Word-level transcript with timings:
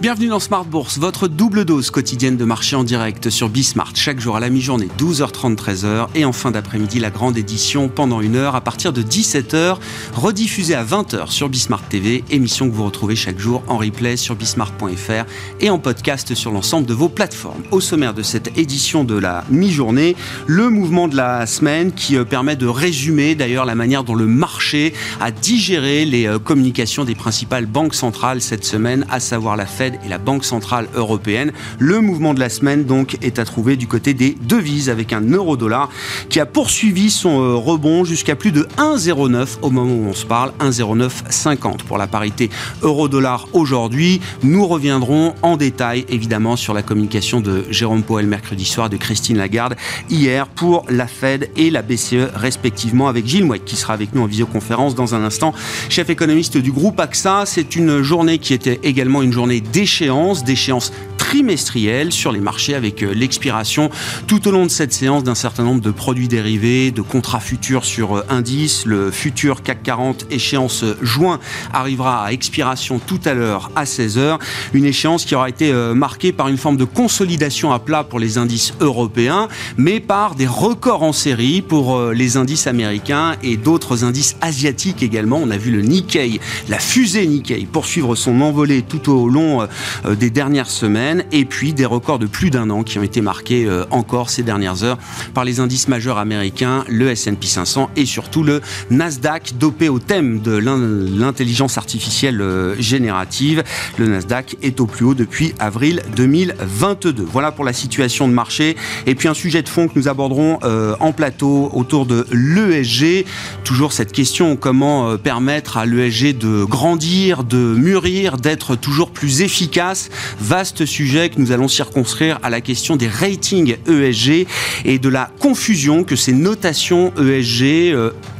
Bienvenue 0.00 0.28
dans 0.28 0.38
Smart 0.38 0.64
Bourse, 0.64 0.96
votre 0.96 1.26
double 1.26 1.64
dose 1.64 1.90
quotidienne 1.90 2.36
de 2.36 2.44
marché 2.44 2.76
en 2.76 2.84
direct 2.84 3.30
sur 3.30 3.48
Bismart. 3.48 3.96
Chaque 3.96 4.20
jour 4.20 4.36
à 4.36 4.40
la 4.40 4.48
mi-journée, 4.48 4.86
12h30, 4.96 5.56
13h. 5.56 6.06
Et 6.14 6.24
en 6.24 6.32
fin 6.32 6.52
d'après-midi, 6.52 7.00
la 7.00 7.10
grande 7.10 7.36
édition 7.36 7.88
pendant 7.88 8.20
une 8.20 8.36
heure 8.36 8.54
à 8.54 8.60
partir 8.60 8.92
de 8.92 9.02
17h, 9.02 9.78
rediffusée 10.14 10.76
à 10.76 10.84
20h 10.84 11.32
sur 11.32 11.48
Bismart 11.48 11.82
TV. 11.88 12.22
Émission 12.30 12.70
que 12.70 12.74
vous 12.76 12.84
retrouvez 12.84 13.16
chaque 13.16 13.40
jour 13.40 13.64
en 13.66 13.76
replay 13.76 14.16
sur 14.16 14.36
bismart.fr 14.36 15.24
et 15.58 15.68
en 15.68 15.80
podcast 15.80 16.32
sur 16.32 16.52
l'ensemble 16.52 16.86
de 16.86 16.94
vos 16.94 17.08
plateformes. 17.08 17.64
Au 17.72 17.80
sommaire 17.80 18.14
de 18.14 18.22
cette 18.22 18.56
édition 18.56 19.02
de 19.02 19.18
la 19.18 19.42
mi-journée, 19.50 20.14
le 20.46 20.70
mouvement 20.70 21.08
de 21.08 21.16
la 21.16 21.44
semaine 21.46 21.90
qui 21.90 22.16
euh, 22.16 22.24
permet 22.24 22.54
de 22.54 22.68
résumer 22.68 23.34
d'ailleurs 23.34 23.64
la 23.64 23.74
manière 23.74 24.04
dont 24.04 24.14
le 24.14 24.26
marché 24.26 24.94
a 25.20 25.32
digéré 25.32 26.04
les 26.04 26.28
euh, 26.28 26.38
communications 26.38 27.04
des 27.04 27.16
principales 27.16 27.66
banques 27.66 27.96
centrales 27.96 28.40
cette 28.40 28.64
semaine, 28.64 29.04
à 29.10 29.18
savoir 29.18 29.56
la 29.56 29.66
Fed 29.66 29.87
et 30.04 30.08
la 30.08 30.18
Banque 30.18 30.44
Centrale 30.44 30.88
Européenne. 30.94 31.52
Le 31.78 32.00
mouvement 32.00 32.34
de 32.34 32.40
la 32.40 32.48
semaine, 32.48 32.84
donc, 32.84 33.16
est 33.22 33.38
à 33.38 33.44
trouver 33.44 33.76
du 33.76 33.86
côté 33.86 34.14
des 34.14 34.36
devises 34.42 34.90
avec 34.90 35.12
un 35.12 35.20
euro-dollar 35.20 35.88
qui 36.28 36.40
a 36.40 36.46
poursuivi 36.46 37.10
son 37.10 37.40
euh, 37.40 37.54
rebond 37.54 38.04
jusqu'à 38.04 38.36
plus 38.36 38.52
de 38.52 38.68
1,09 38.78 39.58
au 39.62 39.70
moment 39.70 39.92
où 39.92 40.08
on 40.08 40.14
se 40.14 40.26
parle, 40.26 40.52
1,0950 40.60 41.84
pour 41.84 41.98
la 41.98 42.06
parité 42.06 42.50
euro-dollar 42.82 43.48
aujourd'hui. 43.52 44.20
Nous 44.42 44.66
reviendrons 44.66 45.34
en 45.42 45.56
détail, 45.56 46.04
évidemment, 46.08 46.56
sur 46.56 46.74
la 46.74 46.82
communication 46.82 47.40
de 47.40 47.64
Jérôme 47.70 48.02
Powell 48.02 48.26
mercredi 48.26 48.64
soir, 48.64 48.90
de 48.90 48.96
Christine 48.96 49.38
Lagarde 49.38 49.76
hier 50.10 50.46
pour 50.46 50.84
la 50.88 51.06
Fed 51.06 51.50
et 51.56 51.70
la 51.70 51.82
BCE 51.82 52.30
respectivement 52.34 53.08
avec 53.08 53.26
Gilles 53.26 53.44
Mouet 53.44 53.58
qui 53.58 53.76
sera 53.76 53.94
avec 53.94 54.14
nous 54.14 54.22
en 54.22 54.26
visioconférence 54.26 54.94
dans 54.94 55.14
un 55.14 55.24
instant, 55.24 55.54
chef 55.88 56.10
économiste 56.10 56.56
du 56.56 56.72
groupe 56.72 56.98
AXA. 57.00 57.44
C'est 57.46 57.76
une 57.76 58.02
journée 58.02 58.38
qui 58.38 58.54
était 58.54 58.80
également 58.82 59.22
une 59.22 59.32
journée 59.32 59.60
d'échéance, 59.78 60.42
d'échéance 60.42 60.92
trimestrielle 61.28 62.10
sur 62.10 62.32
les 62.32 62.40
marchés 62.40 62.74
avec 62.74 63.02
euh, 63.02 63.12
l'expiration 63.12 63.90
tout 64.26 64.48
au 64.48 64.50
long 64.50 64.64
de 64.64 64.70
cette 64.70 64.94
séance 64.94 65.24
d'un 65.24 65.34
certain 65.34 65.62
nombre 65.62 65.82
de 65.82 65.90
produits 65.90 66.26
dérivés, 66.26 66.90
de 66.90 67.02
contrats 67.02 67.38
futurs 67.38 67.84
sur 67.84 68.16
euh, 68.16 68.24
indice. 68.30 68.86
Le 68.86 69.10
futur 69.10 69.62
CAC 69.62 69.82
40 69.82 70.24
échéance 70.30 70.84
euh, 70.84 70.96
juin 71.02 71.38
arrivera 71.74 72.24
à 72.24 72.32
expiration 72.32 72.98
tout 72.98 73.20
à 73.26 73.34
l'heure 73.34 73.70
à 73.76 73.84
16h. 73.84 74.38
Une 74.72 74.86
échéance 74.86 75.26
qui 75.26 75.34
aura 75.34 75.50
été 75.50 75.70
marquée 75.94 76.32
par 76.32 76.48
une 76.48 76.56
forme 76.56 76.78
de 76.78 76.84
consolidation 76.84 77.72
à 77.72 77.78
plat 77.78 78.04
pour 78.04 78.18
les 78.18 78.38
indices 78.38 78.72
européens, 78.80 79.48
mais 79.76 80.00
par 80.00 80.34
des 80.34 80.46
records 80.46 81.02
en 81.02 81.12
série 81.12 81.60
pour 81.60 82.00
les 82.10 82.36
indices 82.38 82.66
américains 82.66 83.36
et 83.42 83.56
d'autres 83.56 84.04
indices 84.04 84.36
asiatiques 84.40 85.02
également. 85.02 85.40
On 85.42 85.50
a 85.50 85.58
vu 85.58 85.70
le 85.70 85.82
Nikkei, 85.82 86.40
la 86.68 86.78
fusée 86.78 87.26
Nikkei 87.26 87.66
poursuivre 87.70 88.14
son 88.14 88.40
envolée 88.40 88.82
tout 88.82 89.12
au 89.12 89.28
long 89.28 89.66
des 90.08 90.30
dernières 90.30 90.70
semaines 90.70 91.17
et 91.32 91.44
puis 91.44 91.72
des 91.72 91.84
records 91.84 92.18
de 92.18 92.26
plus 92.26 92.50
d'un 92.50 92.70
an 92.70 92.82
qui 92.82 92.98
ont 92.98 93.02
été 93.02 93.20
marqués 93.20 93.64
euh, 93.64 93.84
encore 93.90 94.30
ces 94.30 94.42
dernières 94.42 94.84
heures 94.84 94.98
par 95.34 95.44
les 95.44 95.60
indices 95.60 95.88
majeurs 95.88 96.18
américains, 96.18 96.84
le 96.88 97.08
S&P 97.08 97.46
500 97.46 97.90
et 97.96 98.06
surtout 98.06 98.42
le 98.42 98.60
Nasdaq 98.90 99.54
dopé 99.58 99.88
au 99.88 99.98
thème 99.98 100.40
de 100.40 100.52
l'intelligence 100.56 101.78
artificielle 101.78 102.40
euh, 102.40 102.74
générative. 102.80 103.62
Le 103.98 104.08
Nasdaq 104.08 104.56
est 104.62 104.80
au 104.80 104.86
plus 104.86 105.04
haut 105.04 105.14
depuis 105.14 105.54
avril 105.58 106.02
2022. 106.16 107.24
Voilà 107.30 107.52
pour 107.52 107.64
la 107.64 107.72
situation 107.72 108.28
de 108.28 108.32
marché. 108.32 108.76
Et 109.06 109.14
puis 109.14 109.28
un 109.28 109.34
sujet 109.34 109.62
de 109.62 109.68
fond 109.68 109.88
que 109.88 109.98
nous 109.98 110.08
aborderons 110.08 110.58
euh, 110.62 110.96
en 111.00 111.12
plateau 111.12 111.70
autour 111.72 112.06
de 112.06 112.26
l'ESG. 112.32 113.24
Toujours 113.64 113.92
cette 113.92 114.12
question 114.12 114.56
comment 114.56 115.16
permettre 115.16 115.76
à 115.76 115.86
l'ESG 115.86 116.36
de 116.36 116.64
grandir, 116.64 117.44
de 117.44 117.56
mûrir, 117.56 118.36
d'être 118.36 118.76
toujours 118.76 119.10
plus 119.10 119.42
efficace? 119.42 120.10
Vaste 120.40 120.86
sujet 120.86 121.07
que 121.08 121.40
nous 121.40 121.52
allons 121.52 121.68
circonscrire 121.68 122.38
à 122.42 122.50
la 122.50 122.60
question 122.60 122.96
des 122.96 123.08
ratings 123.08 123.76
ESG 123.88 124.46
et 124.84 124.98
de 124.98 125.08
la 125.08 125.30
confusion 125.38 126.04
que 126.04 126.16
ces 126.16 126.32
notations 126.32 127.12
ESG 127.16 127.94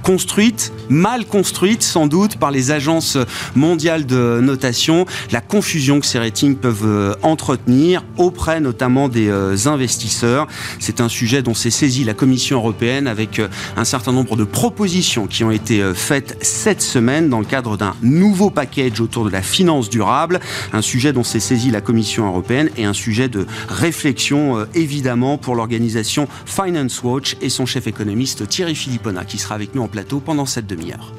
euh, 0.08 0.12
construites, 0.12 0.72
mal 0.88 1.26
construites 1.26 1.82
sans 1.82 2.06
doute 2.06 2.36
par 2.36 2.50
les 2.50 2.70
agences 2.70 3.18
mondiales 3.54 4.06
de 4.06 4.40
notation, 4.42 5.06
la 5.32 5.40
confusion 5.40 6.00
que 6.00 6.06
ces 6.06 6.18
ratings 6.18 6.56
peuvent 6.56 6.84
euh, 6.84 7.14
entretenir 7.22 8.04
auprès 8.16 8.60
notamment 8.60 9.08
des 9.08 9.28
euh, 9.28 9.56
investisseurs. 9.66 10.46
C'est 10.78 11.00
un 11.00 11.08
sujet 11.08 11.42
dont 11.42 11.54
s'est 11.54 11.70
saisie 11.70 12.04
la 12.04 12.14
Commission 12.14 12.58
européenne 12.58 13.06
avec 13.06 13.40
un 13.76 13.84
certain 13.84 14.12
nombre 14.12 14.36
de 14.36 14.44
propositions 14.44 15.26
qui 15.26 15.44
ont 15.44 15.50
été 15.50 15.82
faites 15.94 16.36
cette 16.40 16.82
semaine 16.82 17.28
dans 17.28 17.40
le 17.40 17.44
cadre 17.44 17.76
d'un 17.76 17.94
nouveau 18.02 18.50
package 18.50 19.00
autour 19.00 19.24
de 19.24 19.30
la 19.30 19.42
finance 19.42 19.90
durable, 19.90 20.40
un 20.72 20.82
sujet 20.82 21.12
dont 21.12 21.24
s'est 21.24 21.40
saisie 21.40 21.70
la 21.70 21.80
Commission 21.80 22.26
européenne 22.26 22.70
et 22.76 22.84
un 22.84 22.92
sujet 22.92 23.28
de 23.28 23.46
réflexion 23.68 24.58
euh, 24.58 24.64
évidemment 24.74 25.38
pour 25.38 25.54
l'organisation 25.54 26.28
Finance 26.46 27.02
Watch 27.02 27.36
et 27.40 27.48
son 27.48 27.66
chef 27.66 27.86
économiste 27.86 28.48
Thierry 28.48 28.74
Philippona 28.74 29.24
qui 29.24 29.38
sera 29.38 29.54
avec 29.54 29.74
nous 29.74 29.82
en 29.82 29.88
pendant 30.20 30.46
cette 30.46 30.66
demi-heure. 30.66 31.12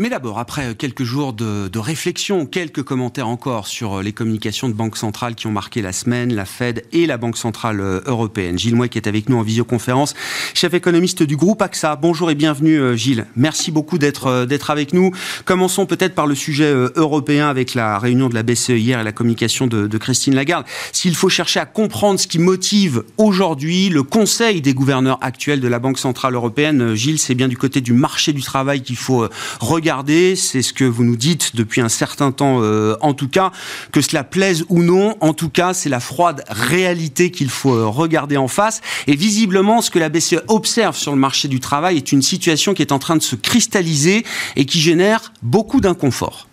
Mais 0.00 0.08
d'abord, 0.08 0.38
après 0.38 0.74
quelques 0.74 1.02
jours 1.02 1.34
de, 1.34 1.78
réflexion, 1.78 2.46
quelques 2.46 2.82
commentaires 2.82 3.28
encore 3.28 3.66
sur 3.66 3.98
euh, 3.98 4.02
les 4.02 4.14
communications 4.14 4.70
de 4.70 4.72
banques 4.72 4.96
centrales 4.96 5.34
qui 5.34 5.46
ont 5.46 5.50
marqué 5.50 5.82
la 5.82 5.92
semaine, 5.92 6.34
la 6.34 6.46
Fed 6.46 6.84
et 6.92 7.04
la 7.04 7.18
Banque 7.18 7.36
centrale 7.36 7.80
euh, 7.82 8.00
européenne. 8.06 8.58
Gilles 8.58 8.76
Mouet 8.76 8.88
qui 8.88 8.96
est 8.96 9.06
avec 9.06 9.28
nous 9.28 9.36
en 9.36 9.42
visioconférence, 9.42 10.14
chef 10.54 10.72
économiste 10.72 11.22
du 11.22 11.36
groupe 11.36 11.60
AXA. 11.60 11.96
Bonjour 11.96 12.30
et 12.30 12.34
bienvenue 12.34 12.80
euh, 12.80 12.96
Gilles. 12.96 13.26
Merci 13.36 13.70
beaucoup 13.70 13.98
d'être 13.98 14.70
avec 14.70 14.94
nous. 14.94 15.10
Commençons 15.44 15.84
peut-être 15.84 16.14
par 16.14 16.26
le 16.26 16.34
sujet 16.34 16.72
européen 16.96 17.50
avec 17.50 17.74
la 17.74 17.98
réunion 17.98 18.30
de 18.30 18.34
la 18.34 18.42
BCE 18.42 18.70
hier 18.70 19.00
et 19.00 19.04
la 19.04 19.12
communication 19.12 19.66
de 19.66 19.98
Christine 19.98 20.34
Lagarde. 20.34 20.64
S'il 20.92 21.14
faut 21.14 21.28
chercher 21.28 21.60
à 21.60 21.66
comprendre 21.66 22.18
ce 22.18 22.26
qui 22.26 22.38
motive 22.38 23.02
aujourd'hui 23.18 23.90
le 23.90 24.02
Conseil 24.02 24.62
des 24.62 24.72
gouverneurs 24.72 25.18
actuels 25.20 25.60
de 25.60 25.68
la 25.68 25.78
Banque 25.78 25.98
centrale 25.98 26.34
européenne, 26.34 26.94
Gilles, 26.94 27.18
c'est 27.18 27.34
bien 27.34 27.48
du 27.48 27.58
côté 27.58 27.82
du 27.82 27.92
marché 27.92 28.32
du 28.32 28.40
travail 28.40 28.80
qu'il 28.80 28.96
faut 28.96 29.28
regarder 29.60 29.89
c'est 30.36 30.62
ce 30.62 30.72
que 30.72 30.84
vous 30.84 31.02
nous 31.02 31.16
dites 31.16 31.56
depuis 31.56 31.80
un 31.80 31.88
certain 31.88 32.30
temps 32.30 32.58
euh, 32.62 32.96
en 33.00 33.12
tout 33.12 33.28
cas, 33.28 33.50
que 33.92 34.00
cela 34.00 34.22
plaise 34.22 34.64
ou 34.68 34.82
non, 34.82 35.16
en 35.20 35.32
tout 35.32 35.48
cas 35.48 35.74
c'est 35.74 35.88
la 35.88 36.00
froide 36.00 36.44
réalité 36.48 37.30
qu'il 37.30 37.50
faut 37.50 37.74
euh, 37.74 37.86
regarder 37.86 38.36
en 38.36 38.48
face. 38.48 38.80
Et 39.06 39.16
visiblement, 39.16 39.82
ce 39.82 39.90
que 39.90 39.98
la 39.98 40.08
BCE 40.08 40.42
observe 40.48 40.96
sur 40.96 41.12
le 41.12 41.18
marché 41.18 41.48
du 41.48 41.58
travail 41.58 41.96
est 41.96 42.12
une 42.12 42.22
situation 42.22 42.72
qui 42.72 42.82
est 42.82 42.92
en 42.92 42.98
train 42.98 43.16
de 43.16 43.22
se 43.22 43.34
cristalliser 43.36 44.24
et 44.56 44.64
qui 44.64 44.80
génère 44.80 45.32
beaucoup 45.42 45.80
d'inconfort. 45.80 46.49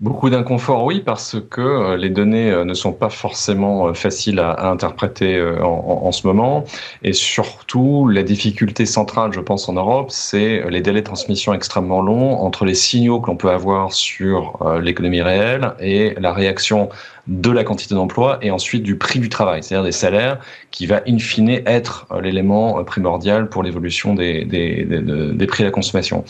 Beaucoup 0.00 0.28
d'inconfort, 0.28 0.84
oui, 0.84 1.00
parce 1.00 1.36
que 1.50 1.60
euh, 1.60 1.96
les 1.96 2.10
données 2.10 2.50
euh, 2.50 2.64
ne 2.64 2.74
sont 2.74 2.92
pas 2.92 3.10
forcément 3.10 3.86
euh, 3.86 3.94
faciles 3.94 4.40
à, 4.40 4.68
interpréter 4.68 5.40
en, 5.62 6.10
ce 6.10 6.26
moment. 6.26 6.64
Et 7.04 7.12
surtout, 7.12 8.08
la 8.08 8.24
difficulté 8.24 8.86
centrale, 8.86 9.32
je 9.32 9.38
pense, 9.38 9.68
en 9.68 9.74
Europe, 9.74 10.10
c'est 10.10 10.68
les 10.68 10.80
délais 10.80 11.00
de 11.00 11.06
transmission 11.06 11.54
extrêmement 11.54 12.02
longs 12.02 12.40
entre 12.40 12.64
les 12.64 12.74
signaux 12.74 13.20
que 13.20 13.28
l'on 13.28 13.36
peut 13.36 13.50
avoir 13.50 13.92
sur 13.92 14.58
l'économie 14.82 15.22
réelle 15.22 15.74
et 15.80 16.14
la 16.18 16.32
réaction 16.32 16.88
de 17.26 17.50
la 17.50 17.64
quantité 17.64 17.94
d'emploi 17.94 18.38
et 18.42 18.50
ensuite 18.50 18.82
du 18.82 18.96
prix 18.96 19.18
du 19.18 19.28
travail, 19.28 19.62
c'est-à-dire 19.62 19.84
des 19.84 19.92
salaires, 19.92 20.38
qui 20.70 20.86
va 20.86 21.02
in 21.08 21.18
fine 21.18 21.62
être 21.66 22.06
euh, 22.10 22.20
l'élément 22.20 22.78
euh, 22.78 22.82
primordial 22.82 23.48
pour 23.48 23.62
l'évolution 23.62 24.14
des, 24.14 24.44
des, 24.44 24.84
des, 24.84 25.46
prix 25.46 25.62
à 25.62 25.66
la 25.66 25.72
consommation. 25.72 26.24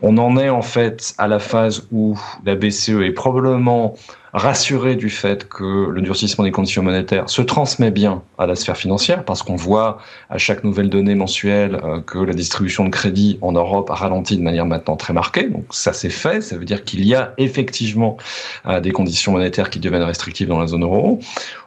On 0.00 0.16
en 0.18 0.36
est 0.38 0.48
en 0.48 0.62
fait 0.62 1.14
à 1.18 1.28
la 1.28 1.38
phase 1.38 1.86
où 1.92 2.18
la 2.44 2.54
BCE 2.54 3.00
est 3.02 3.12
probablement 3.12 3.94
rassuré 4.32 4.96
du 4.96 5.10
fait 5.10 5.46
que 5.46 5.90
le 5.90 6.00
durcissement 6.00 6.44
des 6.44 6.50
conditions 6.52 6.82
monétaires 6.82 7.28
se 7.28 7.42
transmet 7.42 7.90
bien 7.90 8.22
à 8.38 8.46
la 8.46 8.56
sphère 8.56 8.76
financière, 8.76 9.24
parce 9.24 9.42
qu'on 9.42 9.56
voit 9.56 9.98
à 10.30 10.38
chaque 10.38 10.64
nouvelle 10.64 10.88
donnée 10.88 11.14
mensuelle 11.14 11.78
euh, 11.84 12.00
que 12.00 12.18
la 12.18 12.32
distribution 12.32 12.84
de 12.84 12.90
crédit 12.90 13.38
en 13.42 13.52
Europe 13.52 13.90
a 13.90 13.94
ralenti 13.94 14.38
de 14.38 14.42
manière 14.42 14.64
maintenant 14.64 14.96
très 14.96 15.12
marquée. 15.12 15.48
Donc 15.48 15.66
ça 15.70 15.92
s'est 15.92 16.10
fait, 16.10 16.40
ça 16.40 16.56
veut 16.56 16.64
dire 16.64 16.84
qu'il 16.84 17.04
y 17.06 17.14
a 17.14 17.34
effectivement 17.36 18.16
euh, 18.66 18.80
des 18.80 18.92
conditions 18.92 19.32
monétaires 19.32 19.68
qui 19.68 19.80
deviennent 19.80 20.02
restrictives 20.02 20.48
dans 20.48 20.58
la 20.58 20.66
zone 20.66 20.84
euro 20.84 21.20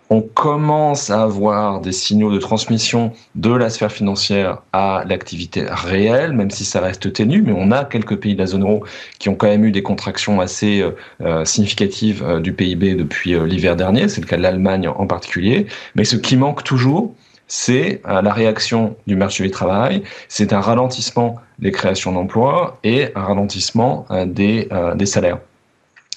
on 0.10 0.22
commence 0.22 1.10
à 1.10 1.24
avoir 1.24 1.82
des 1.82 1.92
signaux 1.92 2.32
de 2.32 2.38
transmission 2.38 3.12
de 3.34 3.52
la 3.52 3.70
sphère 3.70 3.92
financière 3.92 4.62
à 4.72 5.04
l'activité 5.08 5.66
réelle, 5.68 6.34
même 6.34 6.52
si 6.52 6.64
ça 6.64 6.80
reste 6.80 7.12
ténu, 7.12 7.42
mais 7.42 7.54
on 7.56 7.72
a 7.72 7.86
quelques 7.86 8.18
pays 8.18 8.36
de 8.36 8.40
la 8.40 8.46
zone 8.46 8.64
euro 8.64 8.84
qui 9.20 9.30
ont 9.30 9.36
quand 9.36 9.48
même 9.48 9.66
eu 9.66 9.72
des 9.72 9.82
contractions 9.82 10.40
assez 10.42 10.82
euh, 10.82 10.92
euh, 11.22 11.46
significatives 11.46 12.24
euh, 12.24 12.40
du 12.40 12.54
PIB 12.54 12.96
depuis 12.96 13.38
l'hiver 13.46 13.76
dernier, 13.76 14.08
c'est 14.08 14.22
le 14.22 14.28
cas 14.28 14.38
de 14.38 14.44
l'Allemagne 14.44 14.88
en 14.88 15.08
particulier, 15.08 15.66
mais 15.96 16.04
ce 16.04 16.16
qui 16.16 16.38
manque 16.38 16.64
toujours, 16.64 17.14
c'est 17.48 18.02
la 18.06 18.34
réaction 18.34 18.96
du 19.06 19.16
marché 19.16 19.44
du 19.44 19.52
travail, 19.52 20.02
c'est 20.30 20.52
un 20.52 20.62
ralentissement 20.62 21.36
des 21.60 21.72
créations 21.72 22.12
d'emplois 22.12 22.80
et 22.84 23.10
un 23.14 23.22
ralentissement 23.22 24.08
des, 24.26 24.68
des 24.96 25.06
salaires. 25.06 25.38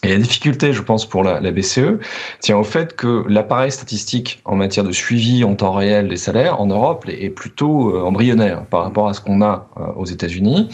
Et 0.05 0.11
la 0.11 0.19
difficulté, 0.19 0.73
je 0.73 0.81
pense, 0.81 1.07
pour 1.07 1.25
la, 1.25 1.41
BCE 1.51 1.99
tient 2.41 2.57
au 2.57 2.63
fait 2.63 2.95
que 2.95 3.25
l'appareil 3.29 3.73
statistique 3.73 4.41
en 4.45 4.55
matière 4.55 4.85
de 4.85 4.93
suivi 4.93 5.43
en 5.43 5.57
temps 5.57 5.73
réel 5.73 6.09
des 6.09 6.17
salaires 6.17 6.61
en 6.61 6.67
Europe 6.67 7.07
est 7.09 7.31
plutôt 7.31 7.97
euh, 7.97 8.03
embryonnaire 8.03 8.65
par 8.67 8.85
rapport 8.85 9.09
à 9.09 9.15
ce 9.15 9.21
qu'on 9.21 9.43
a 9.43 9.67
euh, 9.77 9.87
aux 9.97 10.05
États-Unis. 10.05 10.69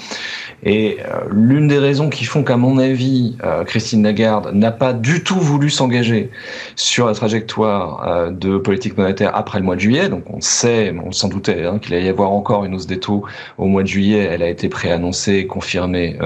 Et 0.63 0.99
euh, 1.01 1.21
l'une 1.31 1.69
des 1.69 1.79
raisons 1.79 2.11
qui 2.11 2.25
font 2.25 2.45
qu'à 2.45 2.59
mon 2.59 2.77
avis, 2.77 3.37
Christine 3.67 4.03
Lagarde 4.03 4.51
n'a 4.55 4.71
pas 4.71 4.93
du 4.93 5.23
tout 5.23 5.39
voulu 5.39 5.71
s'engager 5.71 6.31
sur 6.77 7.07
la 7.07 7.15
trajectoire 7.15 8.31
de 8.31 8.59
politique 8.59 8.97
monétaire 8.97 9.31
après 9.35 9.59
le 9.59 9.65
mois 9.65 9.77
de 9.77 9.81
juillet, 9.81 10.09
donc 10.09 10.25
on 10.31 10.41
sait, 10.41 10.95
on 11.05 11.13
s'en 11.13 11.29
doutait, 11.29 11.65
hein, 11.65 11.79
qu'il 11.79 11.95
allait 11.95 12.07
y 12.07 12.09
avoir 12.09 12.33
encore 12.33 12.65
une 12.65 12.75
hausse 12.75 12.87
des 12.87 12.99
taux 13.01 13.25
au 13.59 13.67
mois 13.67 13.83
de 13.83 13.89
juillet, 13.89 14.29
elle 14.31 14.43
a 14.43 14.49
été 14.49 14.69
préannoncée, 14.69 15.47
confirmée 15.47 16.19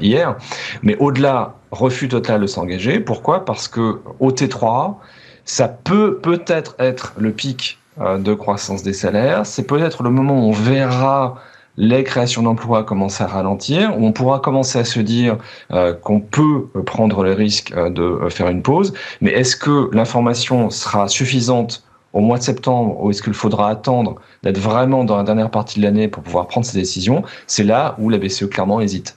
hier. 0.00 0.36
Mais 0.82 0.96
au-delà 0.98 1.54
refus 1.74 2.08
total 2.08 2.40
de 2.40 2.46
s'engager. 2.46 3.00
Pourquoi? 3.00 3.44
Parce 3.44 3.68
que 3.68 4.00
au 4.20 4.30
T3, 4.30 4.96
ça 5.44 5.68
peut 5.68 6.18
peut-être 6.18 6.74
être 6.78 7.12
le 7.18 7.32
pic 7.32 7.78
euh, 8.00 8.18
de 8.18 8.34
croissance 8.34 8.82
des 8.82 8.92
salaires. 8.92 9.46
C'est 9.46 9.66
peut-être 9.66 10.02
le 10.02 10.10
moment 10.10 10.34
où 10.34 10.48
on 10.48 10.52
verra 10.52 11.36
les 11.76 12.04
créations 12.04 12.42
d'emplois 12.42 12.84
commencer 12.84 13.24
à 13.24 13.26
ralentir, 13.26 13.94
on 13.98 14.12
pourra 14.12 14.38
commencer 14.38 14.78
à 14.78 14.84
se 14.84 15.00
dire 15.00 15.38
euh, 15.72 15.92
qu'on 15.92 16.20
peut 16.20 16.66
prendre 16.86 17.24
le 17.24 17.32
risque 17.32 17.72
euh, 17.72 17.90
de 17.90 18.28
faire 18.30 18.48
une 18.48 18.62
pause. 18.62 18.94
Mais 19.20 19.32
est-ce 19.32 19.56
que 19.56 19.90
l'information 19.92 20.70
sera 20.70 21.08
suffisante 21.08 21.84
au 22.12 22.20
mois 22.20 22.38
de 22.38 22.44
septembre 22.44 23.02
ou 23.02 23.10
est-ce 23.10 23.22
qu'il 23.22 23.34
faudra 23.34 23.70
attendre 23.70 24.16
d'être 24.44 24.58
vraiment 24.58 25.04
dans 25.04 25.16
la 25.16 25.24
dernière 25.24 25.50
partie 25.50 25.80
de 25.80 25.84
l'année 25.84 26.06
pour 26.06 26.22
pouvoir 26.22 26.46
prendre 26.46 26.64
ces 26.64 26.78
décisions? 26.78 27.22
C'est 27.46 27.64
là 27.64 27.96
où 27.98 28.08
la 28.08 28.18
BCE 28.18 28.48
clairement 28.48 28.80
hésite. 28.80 29.16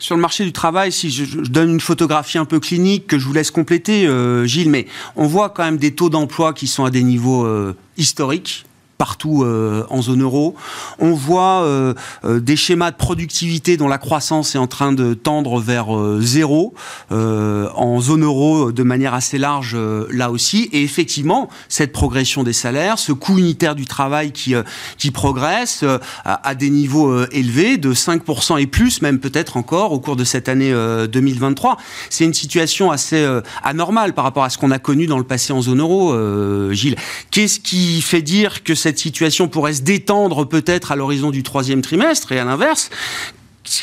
Sur 0.00 0.14
le 0.14 0.20
marché 0.20 0.44
du 0.44 0.52
travail, 0.52 0.92
si 0.92 1.10
je, 1.10 1.24
donne 1.40 1.70
une 1.70 1.80
photographie 1.80 2.38
un 2.38 2.44
peu 2.44 2.60
clinique 2.60 3.08
que 3.08 3.18
je 3.18 3.26
vous 3.26 3.32
laisse 3.32 3.50
compléter, 3.50 4.06
euh, 4.06 4.46
Gilles, 4.46 4.70
mais 4.70 4.86
on 5.16 5.26
voit 5.26 5.50
quand 5.50 5.64
même 5.64 5.76
des 5.76 5.92
taux 5.92 6.08
d'emploi 6.08 6.52
qui 6.52 6.68
sont 6.68 6.84
à 6.84 6.90
des 6.90 7.02
niveaux 7.02 7.44
euh, 7.44 7.74
historiques 7.96 8.64
partout 8.98 9.44
euh, 9.44 9.84
en 9.90 10.02
zone 10.02 10.22
euro. 10.22 10.56
On 10.98 11.12
voit 11.12 11.62
euh, 11.62 11.94
euh, 12.24 12.40
des 12.40 12.56
schémas 12.56 12.90
de 12.90 12.96
productivité 12.96 13.76
dont 13.76 13.86
la 13.86 13.96
croissance 13.96 14.56
est 14.56 14.58
en 14.58 14.66
train 14.66 14.92
de 14.92 15.14
tendre 15.14 15.60
vers 15.60 15.86
zéro 16.18 16.74
en 17.10 18.00
zone 18.00 18.24
euro 18.24 18.72
de 18.72 18.82
manière 18.82 19.14
assez 19.14 19.38
large 19.38 19.76
là 20.10 20.30
aussi. 20.30 20.68
Et 20.72 20.82
effectivement, 20.82 21.48
cette 21.68 21.92
progression 21.92 22.42
des 22.42 22.52
salaires, 22.52 22.98
ce 22.98 23.12
coût 23.12 23.38
unitaire 23.38 23.76
du 23.76 23.86
travail 23.86 24.32
qui, 24.32 24.54
qui 24.98 25.10
progresse 25.12 25.84
à, 26.24 26.48
à, 26.48 26.54
des 26.54 26.70
niveaux 26.70 27.24
élevés 27.26 27.78
de 27.78 27.94
5% 27.94 28.60
et 28.60 28.66
plus, 28.66 29.00
même 29.00 29.20
peut-être 29.20 29.56
encore 29.56 29.92
au 29.92 30.00
cours 30.00 30.16
de 30.16 30.24
cette 30.24 30.48
année 30.48 30.72
2023. 30.72 31.76
C'est 32.10 32.24
une 32.24 32.34
situation 32.34 32.90
assez 32.90 33.24
anormale 33.62 34.14
par 34.14 34.24
rapport 34.24 34.44
à 34.44 34.50
ce 34.50 34.58
qu'on 34.58 34.72
a 34.72 34.78
connu 34.78 35.06
dans 35.06 35.18
le 35.18 35.24
passé 35.24 35.52
en 35.52 35.62
zone 35.62 35.80
euro, 35.80 36.72
Gilles. 36.72 36.96
Qu'est-ce 37.30 37.60
qui 37.60 38.00
fait 38.00 38.22
dire 38.22 38.64
que 38.64 38.74
cette 38.74 38.87
situation 38.96 39.48
pourrait 39.48 39.74
se 39.74 39.82
détendre 39.82 40.44
peut-être 40.46 40.92
à 40.92 40.96
l'horizon 40.96 41.30
du 41.30 41.42
troisième 41.42 41.82
trimestre 41.82 42.32
et 42.32 42.38
à 42.38 42.44
l'inverse 42.44 42.90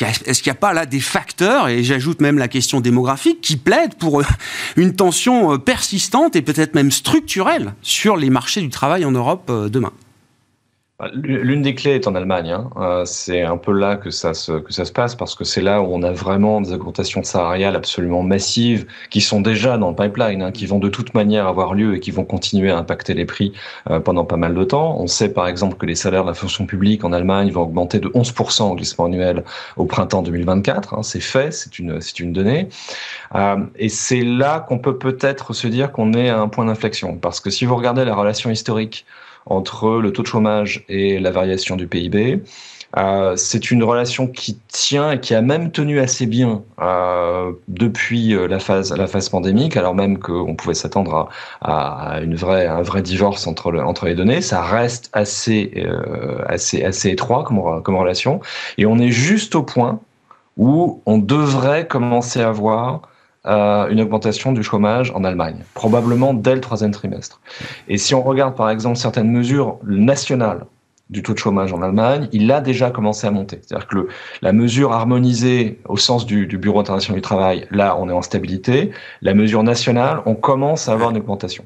est-ce 0.00 0.42
qu'il 0.42 0.50
n'y 0.50 0.56
a 0.56 0.60
pas 0.60 0.72
là 0.72 0.86
des 0.86 1.00
facteurs, 1.00 1.68
et 1.68 1.84
j'ajoute 1.84 2.20
même 2.20 2.38
la 2.38 2.48
question 2.48 2.80
démographique, 2.80 3.40
qui 3.40 3.56
plaident 3.56 3.94
pour 3.94 4.20
euh, 4.20 4.24
une 4.76 4.94
tension 4.94 5.52
euh, 5.52 5.58
persistante 5.58 6.36
et 6.36 6.42
peut-être 6.42 6.74
même 6.74 6.90
structurelle 6.90 7.74
sur 7.82 8.16
les 8.16 8.30
marchés 8.30 8.60
du 8.60 8.68
travail 8.68 9.04
en 9.04 9.12
Europe 9.12 9.48
euh, 9.50 9.68
demain? 9.68 9.92
L'une 11.12 11.60
des 11.60 11.74
clés 11.74 11.96
est 11.96 12.06
en 12.06 12.14
Allemagne. 12.14 12.50
Hein. 12.50 12.70
Euh, 12.78 13.04
c'est 13.04 13.42
un 13.42 13.58
peu 13.58 13.72
là 13.72 13.96
que 13.96 14.10
ça, 14.10 14.32
se, 14.32 14.52
que 14.52 14.72
ça 14.72 14.86
se 14.86 14.92
passe 14.92 15.14
parce 15.14 15.34
que 15.34 15.44
c'est 15.44 15.60
là 15.60 15.82
où 15.82 15.88
on 15.90 16.02
a 16.02 16.10
vraiment 16.10 16.62
des 16.62 16.72
augmentations 16.72 17.22
salariales 17.22 17.76
absolument 17.76 18.22
massives 18.22 18.86
qui 19.10 19.20
sont 19.20 19.42
déjà 19.42 19.76
dans 19.76 19.90
le 19.90 19.94
pipeline, 19.94 20.42
hein, 20.42 20.52
qui 20.52 20.64
vont 20.64 20.78
de 20.78 20.88
toute 20.88 21.12
manière 21.12 21.46
avoir 21.46 21.74
lieu 21.74 21.96
et 21.96 22.00
qui 22.00 22.10
vont 22.10 22.24
continuer 22.24 22.70
à 22.70 22.78
impacter 22.78 23.12
les 23.12 23.26
prix 23.26 23.52
euh, 23.90 24.00
pendant 24.00 24.24
pas 24.24 24.38
mal 24.38 24.54
de 24.54 24.64
temps. 24.64 24.98
On 24.98 25.06
sait 25.06 25.28
par 25.28 25.48
exemple 25.48 25.76
que 25.76 25.84
les 25.84 25.96
salaires 25.96 26.22
de 26.22 26.28
la 26.28 26.34
fonction 26.34 26.64
publique 26.64 27.04
en 27.04 27.12
Allemagne 27.12 27.50
vont 27.50 27.62
augmenter 27.62 27.98
de 27.98 28.08
11% 28.08 28.62
en 28.62 28.74
glissement 28.74 29.04
annuel 29.04 29.44
au 29.76 29.84
printemps 29.84 30.22
2024. 30.22 30.94
Hein. 30.94 31.02
C'est 31.02 31.20
fait, 31.20 31.52
c'est 31.52 31.78
une, 31.78 32.00
c'est 32.00 32.20
une 32.20 32.32
donnée. 32.32 32.70
Euh, 33.34 33.58
et 33.76 33.90
c'est 33.90 34.22
là 34.22 34.60
qu'on 34.60 34.78
peut 34.78 34.96
peut-être 34.96 35.52
se 35.52 35.66
dire 35.66 35.92
qu'on 35.92 36.14
est 36.14 36.30
à 36.30 36.40
un 36.40 36.48
point 36.48 36.64
d'inflexion 36.64 37.16
parce 37.18 37.40
que 37.40 37.50
si 37.50 37.66
vous 37.66 37.76
regardez 37.76 38.06
la 38.06 38.14
relation 38.14 38.48
historique 38.48 39.04
entre 39.46 40.00
le 40.00 40.12
taux 40.12 40.22
de 40.22 40.26
chômage 40.26 40.84
et 40.88 41.18
la 41.18 41.30
variation 41.30 41.76
du 41.76 41.86
PIB. 41.86 42.42
Euh, 42.96 43.36
c'est 43.36 43.70
une 43.70 43.82
relation 43.82 44.26
qui 44.26 44.58
tient 44.68 45.10
et 45.10 45.20
qui 45.20 45.34
a 45.34 45.42
même 45.42 45.70
tenu 45.70 45.98
assez 46.00 46.24
bien 46.24 46.62
euh, 46.80 47.52
depuis 47.68 48.34
euh, 48.34 48.46
la 48.46 48.58
phase 48.58 48.96
la 48.96 49.06
phase 49.06 49.28
pandémique, 49.28 49.76
alors 49.76 49.94
même 49.94 50.18
qu'on 50.18 50.54
pouvait 50.54 50.74
s'attendre 50.74 51.28
à, 51.60 52.14
à, 52.14 52.20
une 52.20 52.36
vraie 52.36 52.66
un 52.66 52.82
vrai 52.82 53.02
divorce 53.02 53.46
entre 53.46 53.76
entre 53.80 54.06
les 54.06 54.14
données. 54.14 54.40
Ça 54.40 54.62
reste 54.62 55.10
assez 55.12 55.84
assez 56.46 56.84
assez 56.84 57.10
étroit 57.10 57.44
comme 57.44 57.82
comme 57.82 57.96
relation, 57.96 58.40
et 58.78 58.86
on 58.86 58.98
est 58.98 59.10
juste 59.10 59.54
au 59.56 59.62
point 59.62 60.00
où 60.56 61.02
on 61.04 61.18
devrait 61.18 61.86
commencer 61.86 62.40
à 62.40 62.50
voir 62.50 63.02
une 63.46 64.00
augmentation 64.00 64.52
du 64.52 64.62
chômage 64.62 65.12
en 65.14 65.24
Allemagne, 65.24 65.64
probablement 65.74 66.34
dès 66.34 66.54
le 66.54 66.60
troisième 66.60 66.90
trimestre. 66.90 67.40
Et 67.88 67.98
si 67.98 68.14
on 68.14 68.22
regarde 68.22 68.56
par 68.56 68.70
exemple 68.70 68.96
certaines 68.96 69.30
mesures 69.30 69.78
nationales 69.84 70.66
du 71.08 71.22
taux 71.22 71.34
de 71.34 71.38
chômage 71.38 71.72
en 71.72 71.82
Allemagne, 71.82 72.28
il 72.32 72.50
a 72.50 72.60
déjà 72.60 72.90
commencé 72.90 73.26
à 73.26 73.30
monter. 73.30 73.60
C'est-à-dire 73.62 73.86
que 73.86 74.08
la 74.42 74.52
mesure 74.52 74.92
harmonisée 74.92 75.78
au 75.88 75.96
sens 75.96 76.26
du, 76.26 76.46
du, 76.46 76.58
Bureau 76.58 76.80
international 76.80 77.16
du 77.16 77.22
travail, 77.22 77.66
là, 77.70 77.96
on 77.98 78.08
est 78.08 78.12
en 78.12 78.22
stabilité. 78.22 78.90
La 79.22 79.34
mesure 79.34 79.62
nationale, 79.62 80.20
on 80.26 80.34
commence 80.34 80.88
à 80.88 80.92
avoir 80.92 81.10
une 81.10 81.18
augmentation. 81.18 81.64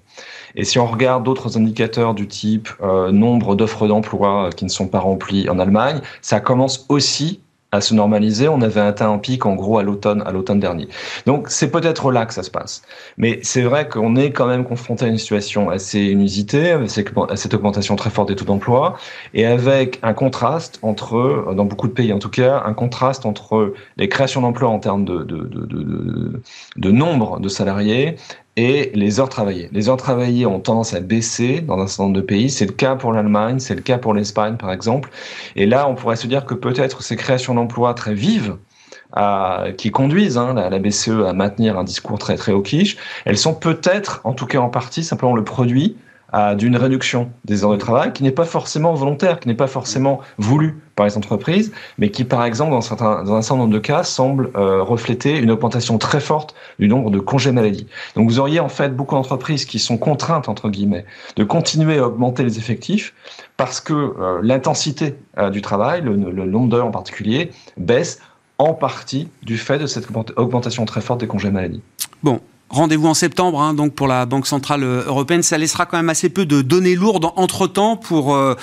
Et 0.57 0.65
si 0.65 0.79
on 0.79 0.87
regarde 0.87 1.25
d'autres 1.25 1.57
indicateurs 1.57 2.15
du 2.15 2.27
type 2.27 2.69
euh, 2.83 3.13
nombre 3.13 3.55
d'offres 3.55 3.87
d'emploi 3.87 4.51
qui 4.55 4.65
ne 4.65 4.71
sont 4.71 4.89
pas 4.89 4.99
remplies 4.99 5.49
en 5.49 5.59
Allemagne, 5.59 6.01
ça 6.21 6.41
commence 6.41 6.85
aussi 6.89 7.41
à 7.73 7.81
se 7.81 7.95
normaliser. 7.95 8.49
On 8.49 8.61
avait 8.63 8.81
atteint 8.81 9.13
un 9.13 9.19
pic 9.19 9.47
en 9.47 9.55
gros 9.55 9.79
à 9.79 9.83
l'automne, 9.83 10.23
à 10.27 10.33
l'automne 10.33 10.61
dernier. 10.61 10.89
Donc 11.27 11.49
c'est 11.49 11.71
peut-être 11.71 12.11
là 12.11 12.27
que 12.27 12.35
ça 12.35 12.43
se 12.43 12.51
passe. 12.51 12.83
Mais 13.17 13.41
c'est 13.43 13.63
vrai 13.63 13.89
qu'on 13.89 14.17
est 14.17 14.33
quand 14.33 14.47
même 14.47 14.65
confronté 14.65 15.05
à 15.05 15.09
une 15.09 15.19
situation 15.19 15.71
assez 15.71 16.01
inusitée, 16.01 16.71
avec 16.71 16.91
cette 16.91 17.55
augmentation 17.55 17.97
très 17.97 18.11
forte 18.11 18.29
des 18.29 18.37
taux 18.37 18.45
d'emploi, 18.45 18.97
et 19.35 19.47
avec 19.47 19.99
un 20.03 20.15
contraste 20.15 20.79
entre, 20.83 21.55
dans 21.55 21.65
beaucoup 21.65 21.89
de 21.89 21.93
pays 21.93 22.13
en 22.13 22.19
tout 22.19 22.31
cas, 22.31 22.63
un 22.65 22.75
contraste 22.75 23.27
entre 23.27 23.75
les 23.97 24.09
créations 24.09 24.41
d'emplois 24.41 24.69
en 24.69 24.79
termes 24.79 25.05
de, 25.05 25.19
de, 25.19 25.39
de, 25.39 25.67
de, 25.67 26.43
de 26.77 26.91
nombre 26.91 27.41
de 27.41 27.49
salariés 27.49 28.17
et 28.61 28.91
les 28.95 29.21
heures 29.21 29.31
travaillées. 29.31 29.71
Les 29.73 29.89
heures 29.89 29.97
travaillées 29.97 30.45
ont 30.45 30.61
tendance 30.61 30.93
à 30.93 31.01
baisser 31.01 31.63
dans 31.63 31.79
un 31.79 31.87
certain 31.87 32.03
nombre 32.05 32.17
de 32.17 32.21
pays. 32.21 32.51
C'est 32.51 32.67
le 32.67 32.73
cas 32.73 32.95
pour 32.95 33.11
l'Allemagne, 33.15 33.59
c'est 33.59 33.75
le 33.75 33.81
cas 33.81 33.97
pour 33.97 34.13
l'Espagne, 34.13 34.57
par 34.59 34.71
exemple. 34.71 35.09
Et 35.57 35.65
là, 35.65 35.89
on 35.89 35.95
pourrait 35.95 36.17
se 36.17 36.27
dire 36.27 36.45
que 36.45 36.53
peut-être 36.53 37.03
ces 37.03 37.17
créations 37.17 37.55
d'emplois 37.55 37.95
très 37.95 38.13
vives, 38.13 38.57
qui 39.77 39.91
conduisent 39.91 40.39
hein, 40.39 40.53
la, 40.55 40.79
BCE 40.79 41.27
à 41.27 41.33
maintenir 41.33 41.79
un 41.79 41.85
discours 41.85 42.19
très 42.19 42.37
très 42.37 42.53
hawkish, 42.53 42.97
elles 43.25 43.39
sont 43.39 43.55
peut-être, 43.55 44.21
en 44.23 44.35
tout 44.35 44.47
cas 44.47 44.59
en 44.59 44.69
partie, 44.69 45.03
simplement 45.03 45.35
le 45.35 45.43
produit 45.43 45.97
d'une 46.57 46.77
réduction 46.77 47.33
des 47.45 47.65
heures 47.65 47.73
de 47.73 47.77
travail 47.77 48.13
qui 48.13 48.23
n'est 48.23 48.31
pas 48.31 48.45
forcément 48.45 48.95
volontaire, 48.95 49.41
qui 49.41 49.49
n'est 49.49 49.55
pas 49.55 49.67
forcément 49.67 50.21
voulue 50.39 50.77
par 51.01 51.07
les 51.07 51.17
entreprises, 51.17 51.73
mais 51.97 52.11
qui, 52.11 52.25
par 52.25 52.45
exemple, 52.45 52.73
dans, 52.73 52.93
un 52.93 53.43
certain 53.43 53.57
nombre 53.57 53.73
de 53.73 53.79
cas, 53.79 54.05
semble 54.05 54.51
euh, 54.55 54.83
refléter 54.83 55.39
une 55.39 55.51
augmentation 55.51 55.97
très 55.97 56.21
forte 56.21 56.55
du 56.79 56.89
nombre 56.89 57.11
de 57.11 57.19
congés 57.19 57.53
maladie. 57.53 57.87
Donc 58.17 58.29
vous 58.29 58.39
auriez 58.39 58.61
en 58.61 58.69
fait 58.69 58.95
beaucoup 58.95 59.15
d'entreprises 59.15 59.65
qui 59.65 59.79
sont 59.79 59.97
contraintes, 59.97 60.51
entre 60.51 60.69
guillemets, 60.69 61.07
de 61.37 61.45
continuer 61.45 61.97
à 61.97 62.07
augmenter 62.07 62.43
les 62.43 62.59
effectifs 62.59 63.15
parce 63.57 63.81
que 63.81 63.95
euh, 63.95 64.41
l'intensité 64.43 65.15
euh, 65.39 65.49
du 65.49 65.63
travail, 65.63 66.03
le, 66.03 66.15
le 66.15 66.45
nombre 66.45 66.69
d'heures 66.69 66.87
en 66.87 66.91
particulier, 66.91 67.51
baisse 67.79 68.21
en 68.59 68.75
partie 68.75 69.31
du 69.43 69.57
fait 69.57 69.79
de 69.79 69.87
cette 69.87 70.09
augmentation 70.37 70.85
très 70.85 71.01
forte 71.01 71.21
des 71.21 71.27
congés 71.27 71.51
maladie. 71.51 71.81
Bon, 72.23 72.41
Rendez-vous 72.71 73.09
en 73.09 73.15
septembre, 73.15 73.61
hein, 73.61 73.75
donc 73.75 73.95
pour 73.95 74.07
la 74.07 74.27
Banque 74.27 74.47
centrale 74.47 74.85
euh, 74.85 75.03
européenne. 75.05 75.43
Ça 75.43 75.59
laissera 75.59 75.87
quand 75.87 75.97
même 75.97 76.09
assez 76.09 76.29
peu 76.29 76.47
de 76.47 76.63
données 76.63 76.95
lourdes 76.95 77.33
entre 77.35 77.67
temps 77.67 77.97
pour 77.97 78.37
euh, 78.37 78.55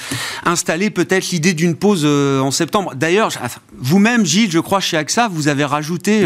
installer 0.45 0.89
peut-être 0.89 1.29
l'idée 1.31 1.53
d'une 1.53 1.75
pause 1.75 2.03
euh, 2.05 2.39
en 2.39 2.51
septembre. 2.51 2.95
D'ailleurs, 2.95 3.31
vous-même, 3.77 4.25
Gilles, 4.25 4.49
je 4.49 4.59
crois 4.59 4.79
chez 4.79 4.95
AXA, 4.95 5.27
vous 5.27 5.49
avez 5.49 5.65
rajouté 5.65 6.25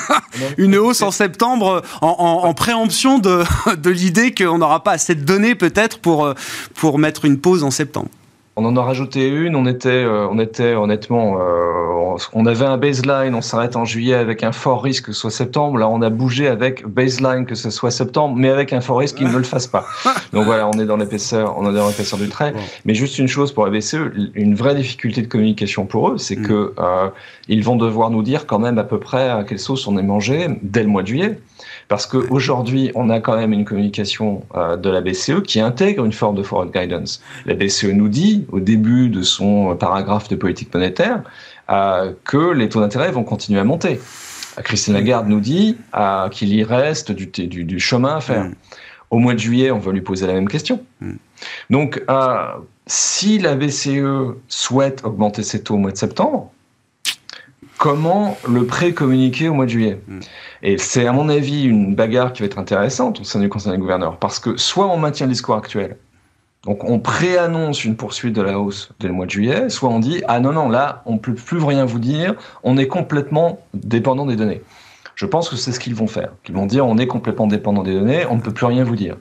une 0.58 0.74
hausse 0.74 1.02
en 1.02 1.12
septembre 1.12 1.82
en, 2.00 2.08
en, 2.08 2.48
en 2.48 2.54
préemption 2.54 3.20
de, 3.20 3.44
de 3.76 3.90
l'idée 3.90 4.34
qu'on 4.34 4.58
n'aura 4.58 4.82
pas 4.82 4.92
assez 4.92 5.14
de 5.14 5.22
données 5.22 5.54
peut-être 5.54 6.00
pour 6.00 6.28
pour 6.74 6.98
mettre 6.98 7.24
une 7.24 7.38
pause 7.38 7.62
en 7.62 7.70
septembre. 7.70 8.08
On 8.56 8.64
en 8.64 8.76
a 8.76 8.82
rajouté 8.82 9.28
une. 9.28 9.56
On 9.56 9.66
était, 9.66 10.04
on 10.06 10.38
était 10.38 10.74
honnêtement 10.74 11.38
on 12.32 12.46
avait 12.46 12.64
un 12.64 12.76
baseline, 12.76 13.34
on 13.34 13.40
s'arrête 13.40 13.76
en 13.76 13.84
juillet 13.84 14.14
avec 14.14 14.42
un 14.42 14.52
fort 14.52 14.82
risque 14.82 15.06
que 15.06 15.12
ce 15.12 15.20
soit 15.20 15.30
septembre. 15.30 15.78
Là, 15.78 15.88
on 15.88 16.02
a 16.02 16.10
bougé 16.10 16.48
avec 16.48 16.86
baseline 16.86 17.46
que 17.46 17.54
ce 17.54 17.70
soit 17.70 17.90
septembre, 17.90 18.36
mais 18.36 18.48
avec 18.48 18.72
un 18.72 18.80
fort 18.80 18.98
risque 18.98 19.16
qu'il 19.16 19.28
ne 19.28 19.36
le 19.36 19.42
fasse 19.42 19.66
pas. 19.66 19.86
Donc 20.32 20.44
voilà, 20.44 20.68
on 20.68 20.72
est 20.72 20.86
dans 20.86 20.96
l'épaisseur, 20.96 21.56
on 21.58 21.70
est 21.70 21.74
dans 21.74 21.88
l'épaisseur 21.88 22.18
du 22.18 22.28
trait. 22.28 22.52
Mais 22.84 22.94
juste 22.94 23.18
une 23.18 23.28
chose 23.28 23.52
pour 23.52 23.66
la 23.66 23.70
BCE, 23.70 23.96
une 24.34 24.54
vraie 24.54 24.74
difficulté 24.74 25.22
de 25.22 25.26
communication 25.26 25.86
pour 25.86 26.10
eux, 26.10 26.18
c'est 26.18 26.36
mm. 26.36 26.46
que 26.46 26.74
euh, 26.78 27.08
ils 27.48 27.62
vont 27.62 27.76
devoir 27.76 28.10
nous 28.10 28.22
dire 28.22 28.46
quand 28.46 28.58
même 28.58 28.78
à 28.78 28.84
peu 28.84 28.98
près 28.98 29.28
à 29.28 29.44
quelle 29.44 29.58
sauce 29.58 29.86
on 29.86 29.98
est 29.98 30.02
mangé 30.02 30.46
dès 30.62 30.82
le 30.82 30.88
mois 30.88 31.02
de 31.02 31.08
juillet. 31.08 31.38
Parce 31.92 32.06
qu'aujourd'hui, 32.06 32.90
on 32.94 33.10
a 33.10 33.20
quand 33.20 33.36
même 33.36 33.52
une 33.52 33.66
communication 33.66 34.44
euh, 34.54 34.78
de 34.78 34.88
la 34.88 35.02
BCE 35.02 35.42
qui 35.42 35.60
intègre 35.60 36.06
une 36.06 36.14
forme 36.14 36.36
de 36.36 36.42
forward 36.42 36.72
guidance. 36.72 37.22
La 37.44 37.52
BCE 37.52 37.88
nous 37.92 38.08
dit, 38.08 38.46
au 38.50 38.60
début 38.60 39.10
de 39.10 39.22
son 39.22 39.76
paragraphe 39.76 40.26
de 40.28 40.36
politique 40.36 40.72
monétaire, 40.72 41.22
euh, 41.68 42.14
que 42.24 42.50
les 42.52 42.70
taux 42.70 42.80
d'intérêt 42.80 43.12
vont 43.12 43.24
continuer 43.24 43.60
à 43.60 43.64
monter. 43.64 44.00
Christine 44.64 44.94
Lagarde 44.94 45.28
nous 45.28 45.40
dit 45.40 45.76
euh, 45.94 46.30
qu'il 46.30 46.54
y 46.54 46.64
reste 46.64 47.12
du, 47.12 47.26
du, 47.26 47.78
chemin 47.78 48.16
à 48.16 48.20
faire. 48.22 48.44
Mm. 48.44 48.54
Au 49.10 49.18
mois 49.18 49.34
de 49.34 49.38
juillet, 49.38 49.70
on 49.70 49.78
va 49.78 49.92
lui 49.92 50.00
poser 50.00 50.26
la 50.26 50.32
même 50.32 50.48
question. 50.48 50.80
Mm. 51.02 51.12
Donc, 51.68 52.02
si 52.86 53.38
la 53.38 53.54
BCE 53.54 54.32
souhaite 54.48 55.04
augmenter 55.04 55.42
ses 55.42 55.62
taux 55.62 55.74
au 55.74 55.78
mois 55.78 55.92
de 55.92 55.98
septembre, 55.98 56.50
comment 57.82 58.38
le 58.48 58.64
pré-communiquer 58.64 59.48
au 59.48 59.54
mois 59.54 59.64
de 59.64 59.70
juillet 59.70 60.00
mm. 60.06 60.20
Et 60.62 60.78
c'est 60.78 61.04
à 61.04 61.12
mon 61.12 61.28
avis 61.28 61.64
une 61.64 61.96
bagarre 61.96 62.32
qui 62.32 62.42
va 62.42 62.46
être 62.46 62.60
intéressante 62.60 63.18
au 63.18 63.24
sein 63.24 63.40
du 63.40 63.48
Conseil 63.48 63.72
des 63.72 63.78
gouverneurs, 63.78 64.18
parce 64.18 64.38
que 64.38 64.56
soit 64.56 64.86
on 64.86 64.98
maintient 64.98 65.26
le 65.26 65.32
discours 65.32 65.56
actuel, 65.56 65.96
donc 66.64 66.84
on 66.84 67.00
préannonce 67.00 67.84
une 67.84 67.96
poursuite 67.96 68.36
de 68.36 68.42
la 68.42 68.60
hausse 68.60 68.92
dès 69.00 69.08
le 69.08 69.14
mois 69.14 69.26
de 69.26 69.32
juillet, 69.32 69.68
soit 69.68 69.88
on 69.88 69.98
dit 69.98 70.22
ah 70.28 70.38
non 70.38 70.52
non 70.52 70.68
là 70.68 71.02
on 71.06 71.18
peut 71.18 71.34
plus 71.34 71.58
rien 71.58 71.84
vous 71.84 71.98
dire, 71.98 72.36
on 72.62 72.76
est 72.76 72.86
complètement 72.86 73.58
dépendant 73.74 74.26
des 74.26 74.36
données. 74.36 74.62
Je 75.16 75.26
pense 75.26 75.48
que 75.48 75.56
c'est 75.56 75.72
ce 75.72 75.80
qu'ils 75.80 75.96
vont 75.96 76.06
faire. 76.06 76.30
Ils 76.48 76.54
vont 76.54 76.66
dire 76.66 76.86
on 76.86 76.98
est 76.98 77.08
complètement 77.08 77.48
dépendant 77.48 77.82
des 77.82 77.94
données, 77.94 78.26
on 78.30 78.36
ne 78.36 78.40
peut 78.40 78.54
plus 78.54 78.66
rien 78.66 78.84
vous 78.84 78.94
dire. 78.94 79.16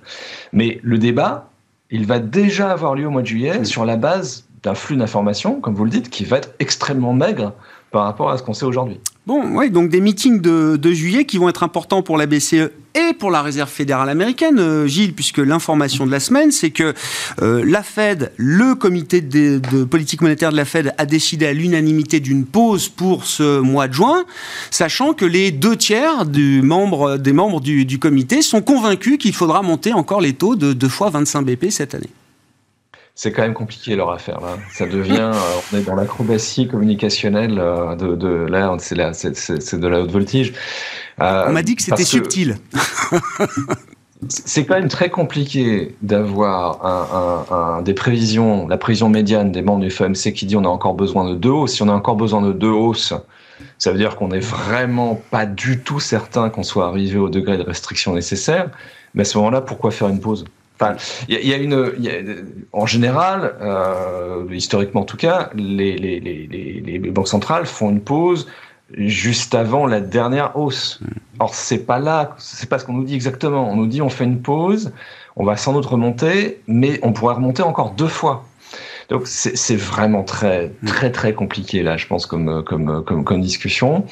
Mais 0.53 0.79
le 0.83 0.99
débat, 0.99 1.49
il 1.89 2.05
va 2.05 2.19
déjà 2.19 2.69
avoir 2.69 2.93
lieu 2.93 3.07
au 3.07 3.09
mois 3.09 3.23
de 3.23 3.27
juillet 3.27 3.63
sur 3.63 3.85
la 3.85 3.95
base 3.95 4.45
d'un 4.61 4.75
flux 4.75 4.97
d'informations, 4.97 5.59
comme 5.59 5.73
vous 5.73 5.85
le 5.85 5.89
dites, 5.89 6.11
qui 6.11 6.25
va 6.25 6.37
être 6.37 6.53
extrêmement 6.59 7.13
maigre 7.13 7.53
par 7.91 8.05
rapport 8.05 8.31
à 8.31 8.37
ce 8.37 8.43
qu'on 8.43 8.53
sait 8.53 8.65
aujourd'hui. 8.65 8.99
Bon, 9.27 9.43
oui, 9.55 9.69
donc 9.69 9.89
des 9.89 10.01
meetings 10.01 10.41
de, 10.41 10.91
juillet 10.91 11.25
qui 11.25 11.37
vont 11.37 11.47
être 11.47 11.61
importants 11.61 12.01
pour 12.01 12.17
la 12.17 12.25
BCE 12.25 12.71
et 12.95 13.13
pour 13.19 13.29
la 13.29 13.43
Réserve 13.43 13.69
fédérale 13.69 14.09
américaine, 14.09 14.59
euh, 14.59 14.87
Gilles, 14.87 15.13
puisque 15.13 15.37
l'information 15.37 16.07
de 16.07 16.11
la 16.11 16.19
semaine, 16.19 16.51
c'est 16.51 16.71
que 16.71 16.93
euh, 17.41 17.63
la 17.65 17.83
Fed, 17.83 18.31
le 18.35 18.73
comité 18.73 19.21
de, 19.21 19.83
politique 19.83 20.21
monétaire 20.21 20.51
de 20.51 20.57
la 20.57 20.65
Fed, 20.65 20.93
a 20.97 21.05
décidé 21.05 21.45
à 21.45 21.53
l'unanimité 21.53 22.19
d'une 22.19 22.45
pause 22.45 22.89
pour 22.89 23.25
ce 23.25 23.59
mois 23.59 23.87
de 23.87 23.93
juin, 23.93 24.25
sachant 24.71 25.13
que 25.13 25.25
les 25.25 25.51
deux 25.51 25.75
tiers 25.75 26.25
des 26.25 26.61
membres 26.61 27.61
du, 27.61 27.85
du 27.85 27.99
comité 27.99 28.41
sont 28.41 28.61
convaincus 28.61 29.17
qu'il 29.19 29.33
faudra 29.33 29.61
monter 29.61 29.93
encore 29.93 30.19
les 30.19 30.33
taux 30.33 30.55
de 30.55 30.73
2 30.73 30.89
fois 30.89 31.09
25 31.11 31.43
BP 31.43 31.69
cette 31.69 31.93
année 31.93 32.09
c'est 33.15 33.31
quand 33.31 33.41
même 33.41 33.53
compliqué 33.53 33.95
leur 33.95 34.11
affaire 34.11 34.39
là. 34.41 34.57
Ça 34.73 34.85
devient, 34.85 35.31
euh, 35.33 35.59
on 35.71 35.77
est 35.77 35.83
dans 35.83 35.95
l'acrobatie 35.95 36.67
communicationnelle 36.67 37.59
euh, 37.59 37.95
de, 37.95 38.15
de 38.15 38.27
là, 38.49 38.75
c'est 38.79 38.95
de 38.95 39.87
la 39.87 40.01
haute 40.01 40.11
voltige. 40.11 40.53
Euh, 41.21 41.45
on 41.47 41.51
m'a 41.51 41.63
dit 41.63 41.75
que 41.75 41.83
c'était 41.83 42.03
subtil. 42.03 42.57
c'est 44.27 44.65
quand 44.65 44.75
même 44.75 44.87
très 44.87 45.09
compliqué 45.09 45.95
d'avoir 46.01 47.45
un, 47.51 47.81
des 47.81 47.93
prévisions, 47.93 48.67
la 48.67 48.77
prévision 48.77 49.09
médiane 49.09 49.51
des 49.51 49.61
membres 49.61 49.81
du 49.81 49.89
FOMC 49.89 50.33
qui 50.33 50.45
dit 50.45 50.55
on 50.55 50.63
a 50.63 50.69
encore 50.69 50.93
besoin 50.93 51.29
de 51.29 51.35
deux 51.35 51.49
hausses. 51.49 51.73
Si 51.73 51.83
on 51.83 51.89
a 51.89 51.93
encore 51.93 52.15
besoin 52.15 52.41
de 52.41 52.53
deux 52.53 52.69
hausses, 52.69 53.13
ça 53.77 53.91
veut 53.91 53.97
dire 53.97 54.15
qu'on 54.15 54.29
n'est 54.29 54.39
vraiment 54.39 55.21
pas 55.31 55.45
du 55.45 55.79
tout 55.79 55.99
certain 55.99 56.49
qu'on 56.49 56.63
soit 56.63 56.87
arrivé 56.87 57.17
au 57.17 57.29
degré 57.29 57.57
de 57.57 57.63
restriction 57.63 58.13
nécessaire. 58.13 58.69
Mais 59.13 59.21
à 59.21 59.25
ce 59.25 59.37
moment-là, 59.39 59.61
pourquoi 59.61 59.91
faire 59.91 60.07
une 60.07 60.21
pause? 60.21 60.45
Il 61.27 61.47
y, 61.47 61.53
a 61.53 61.57
une, 61.57 61.93
en 62.71 62.85
général, 62.85 63.55
euh, 63.61 64.45
historiquement 64.51 65.01
en 65.01 65.05
tout 65.05 65.17
cas, 65.17 65.49
les, 65.55 65.97
les, 65.97 66.19
les, 66.19 66.47
les, 66.47 67.11
banques 67.11 67.27
centrales 67.27 67.65
font 67.65 67.89
une 67.89 68.01
pause 68.01 68.47
juste 68.97 69.55
avant 69.55 69.85
la 69.85 70.01
dernière 70.01 70.57
hausse. 70.57 70.99
Mm. 71.01 71.07
Or, 71.39 71.55
c'est 71.55 71.85
pas 71.85 71.99
là, 71.99 72.35
c'est 72.37 72.69
pas 72.69 72.79
ce 72.79 72.85
qu'on 72.85 72.93
nous 72.93 73.03
dit 73.03 73.15
exactement. 73.15 73.69
On 73.69 73.75
nous 73.75 73.87
dit 73.87 74.01
on 74.01 74.09
fait 74.09 74.25
une 74.25 74.41
pause, 74.41 74.91
on 75.35 75.43
va 75.43 75.57
sans 75.57 75.73
doute 75.73 75.85
remonter, 75.85 76.61
mais 76.67 76.99
on 77.03 77.13
pourrait 77.13 77.35
remonter 77.35 77.63
encore 77.63 77.91
deux 77.91 78.07
fois. 78.07 78.45
Donc 79.09 79.23
c'est 79.25 79.75
vraiment 79.75 80.23
très 80.23 80.71
mm. 80.81 80.87
très 80.87 81.11
très 81.11 81.33
compliqué 81.33 81.83
là, 81.83 81.97
je 81.97 82.07
pense 82.07 82.25
comme 82.25 82.63
comme 82.63 83.03
comme, 83.03 83.23
comme 83.23 83.41
discussion. 83.41 84.05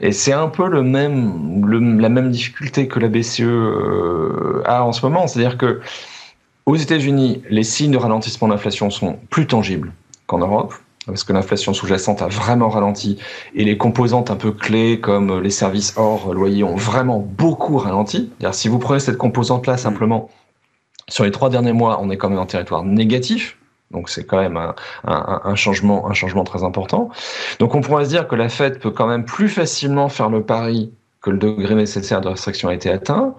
Et 0.00 0.12
c'est 0.12 0.32
un 0.32 0.48
peu 0.48 0.68
le 0.68 0.82
même 0.82 1.66
le, 1.66 1.78
la 2.00 2.08
même 2.08 2.30
difficulté 2.30 2.88
que 2.88 2.98
la 2.98 3.08
BCE 3.08 3.42
euh, 3.42 4.62
a 4.64 4.84
en 4.84 4.92
ce 4.92 5.04
moment, 5.04 5.26
c'est-à-dire 5.26 5.58
que 5.58 5.80
aux 6.66 6.74
États-Unis, 6.74 7.42
les 7.48 7.62
signes 7.62 7.92
de 7.92 7.96
ralentissement 7.96 8.48
de 8.48 8.52
l'inflation 8.52 8.90
sont 8.90 9.18
plus 9.30 9.46
tangibles 9.46 9.92
qu'en 10.26 10.38
Europe, 10.38 10.74
parce 11.06 11.22
que 11.22 11.32
l'inflation 11.32 11.72
sous-jacente 11.72 12.20
a 12.20 12.26
vraiment 12.26 12.68
ralenti 12.68 13.18
et 13.54 13.64
les 13.64 13.78
composantes 13.78 14.32
un 14.32 14.36
peu 14.36 14.50
clés 14.50 15.00
comme 15.00 15.40
les 15.40 15.50
services 15.50 15.94
hors 15.96 16.34
loyer 16.34 16.64
ont 16.64 16.74
vraiment 16.74 17.20
beaucoup 17.20 17.78
ralenti. 17.78 18.32
Si 18.50 18.68
vous 18.68 18.80
prenez 18.80 18.98
cette 18.98 19.16
composante-là 19.16 19.76
simplement, 19.76 20.28
sur 21.08 21.22
les 21.22 21.30
trois 21.30 21.48
derniers 21.48 21.72
mois, 21.72 22.00
on 22.02 22.10
est 22.10 22.16
quand 22.16 22.28
même 22.28 22.40
en 22.40 22.46
territoire 22.46 22.82
négatif. 22.82 23.56
Donc 23.92 24.08
c'est 24.08 24.24
quand 24.24 24.38
même 24.38 24.56
un, 24.56 24.74
un, 25.04 25.54
changement, 25.54 26.10
un 26.10 26.12
changement 26.12 26.42
très 26.42 26.64
important. 26.64 27.10
Donc 27.60 27.76
on 27.76 27.80
pourrait 27.80 28.04
se 28.06 28.10
dire 28.10 28.26
que 28.26 28.34
la 28.34 28.48
Fed 28.48 28.80
peut 28.80 28.90
quand 28.90 29.06
même 29.06 29.24
plus 29.24 29.48
facilement 29.48 30.08
faire 30.08 30.28
le 30.28 30.42
pari 30.42 30.90
que 31.22 31.30
le 31.30 31.38
degré 31.38 31.76
nécessaire 31.76 32.20
de 32.20 32.28
restriction 32.28 32.68
a 32.68 32.74
été 32.74 32.90
atteint. 32.90 33.36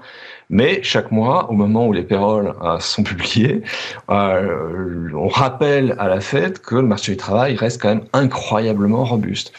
Mais 0.50 0.82
chaque 0.82 1.12
mois, 1.12 1.50
au 1.50 1.54
moment 1.54 1.88
où 1.88 1.94
les 1.94 2.04
péroles 2.04 2.54
euh, 2.63 2.80
sont 2.80 3.04
publiées, 3.04 3.63
euh, 4.10 5.10
on 5.13 5.27
rappelle 5.27 5.96
à 6.00 6.08
la 6.08 6.22
Fed 6.22 6.60
que 6.60 6.75
le 6.75 6.84
marché 6.84 7.12
du 7.12 7.18
travail 7.18 7.56
reste 7.56 7.82
quand 7.82 7.89
même 7.89 8.06
incroyablement 8.13 9.04
robuste. 9.04 9.51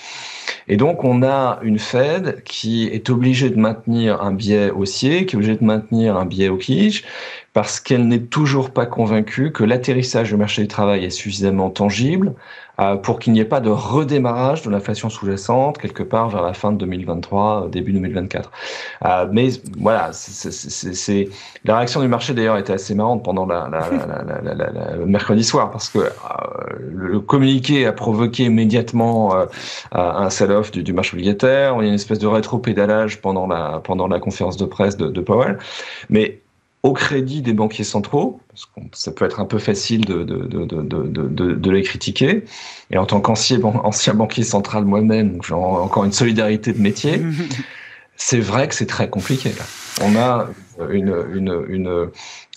Et 0.67 0.77
donc, 0.77 1.05
on 1.05 1.23
a 1.23 1.59
une 1.63 1.79
Fed 1.79 2.43
qui 2.45 2.87
est 2.89 3.11
obligée 3.11 3.51
de 3.51 3.59
maintenir 3.59 4.23
un 4.23 4.33
biais 4.33 4.71
haussier, 4.71 5.27
qui 5.27 5.35
est 5.35 5.39
obligée 5.39 5.57
de 5.57 5.65
maintenir 5.65 6.17
un 6.17 6.27
biais 6.27 6.49
au 6.49 6.57
quiche, 6.57 7.05
parce 7.53 7.81
qu'elle 7.81 8.07
n'est 8.07 8.21
toujours 8.21 8.71
pas 8.71 8.87
convaincue 8.87 9.53
que 9.53 9.65
l'atterrissage 9.65 10.31
du 10.31 10.37
marché 10.37 10.63
du 10.63 10.69
travail 10.69 11.05
est 11.05 11.11
suffisamment 11.11 11.71
tangible 11.71 12.35
pour 13.03 13.19
qu'il 13.19 13.33
n'y 13.33 13.41
ait 13.41 13.45
pas 13.45 13.61
de 13.61 13.71
redémarrage 13.71 14.63
de 14.63 14.71
l'inflation 14.71 15.11
sous-jacente 15.11 15.79
quelque 15.79 16.03
part 16.03 16.29
vers 16.29 16.43
la 16.43 16.53
fin 16.53 16.73
de 16.73 16.79
2023, 16.79 17.65
euh, 17.65 17.69
début 17.69 17.93
2024. 17.93 18.51
Euh, 19.05 19.27
mais 19.33 19.49
voilà, 19.79 20.11
c'est 20.13 21.29
la 21.65 21.77
réaction 21.77 22.01
du 22.01 22.09
marché 22.09 22.35
d'ailleurs 22.35 22.57
était 22.57 22.73
assez 22.73 22.95
marrante 22.95 23.25
pendant 23.25 23.47
la, 23.47 23.69
la, 23.71 24.55
la, 24.55 24.55
la 24.55 24.97
mercredi 25.07 25.43
soir 25.43 25.71
parce 25.71 25.89
que 25.89 26.11
le 26.81 27.21
communiqué 27.21 27.87
a 27.87 27.93
provoqué 27.93 28.45
immédiatement 28.45 29.35
un 29.93 30.31
sell-off 30.31 30.71
du, 30.71 30.83
du, 30.83 30.93
marché 30.93 31.15
obligataire. 31.15 31.77
On 31.77 31.81
a 31.81 31.87
une 31.87 31.95
espèce 31.95 32.19
de 32.19 32.27
rétro-pédalage 32.27 33.21
pendant 33.21 33.47
la 33.47 33.81
pendant 33.83 34.07
la 34.07 34.21
conférence 34.21 34.57
de 34.57 34.65
presse 34.65 34.97
de, 34.97 35.09
de 35.09 35.21
Powell, 35.21 35.59
mais 36.11 36.41
au 36.83 36.93
crédit 36.93 37.43
des 37.43 37.53
banquiers 37.53 37.85
centraux, 37.85 38.41
parce 38.49 38.67
que 38.67 38.81
ça 38.93 39.11
peut 39.11 39.25
être 39.25 39.41
un 39.41 39.45
peu 39.45 39.59
facile 39.59 40.05
de, 40.05 40.23
de, 40.23 40.47
de, 40.47 41.55
de 41.55 41.71
les 41.71 41.83
critiquer. 41.83 42.45
Et 42.91 42.99
en 42.99 43.07
tant 43.07 43.21
qu'ancien 43.21 43.61
ancien 43.63 44.15
banquier 44.15 44.45
central 44.45 44.85
moi-même, 44.85 45.41
j'ai 45.47 45.55
encore 45.55 46.05
une 46.05 46.13
solidarité 46.13 46.73
de 46.73 46.81
métier, 46.81 47.21
c'est 48.17 48.41
vrai 48.41 48.69
que 48.69 48.75
c'est 48.75 48.87
très 48.87 49.11
compliqué. 49.11 49.51
Là. 49.51 49.65
On 50.03 50.17
a 50.17 50.49
une, 50.91 51.15
une, 51.35 51.65
une 51.69 52.11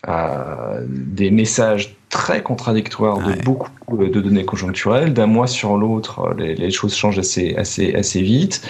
euh, 0.08 0.84
des 0.88 1.30
messages 1.30 1.96
très 2.12 2.44
contradictoire 2.44 3.20
de 3.20 3.42
beaucoup 3.44 3.70
de 3.98 4.20
données 4.20 4.44
conjoncturelles. 4.44 5.14
D'un 5.14 5.28
mois 5.28 5.48
sur 5.48 5.78
l'autre, 5.78 6.36
les, 6.38 6.70
choses 6.70 6.94
changent 6.94 7.20
assez, 7.20 7.56
assez, 7.56 7.96
assez 7.96 8.22
vite. 8.22 8.68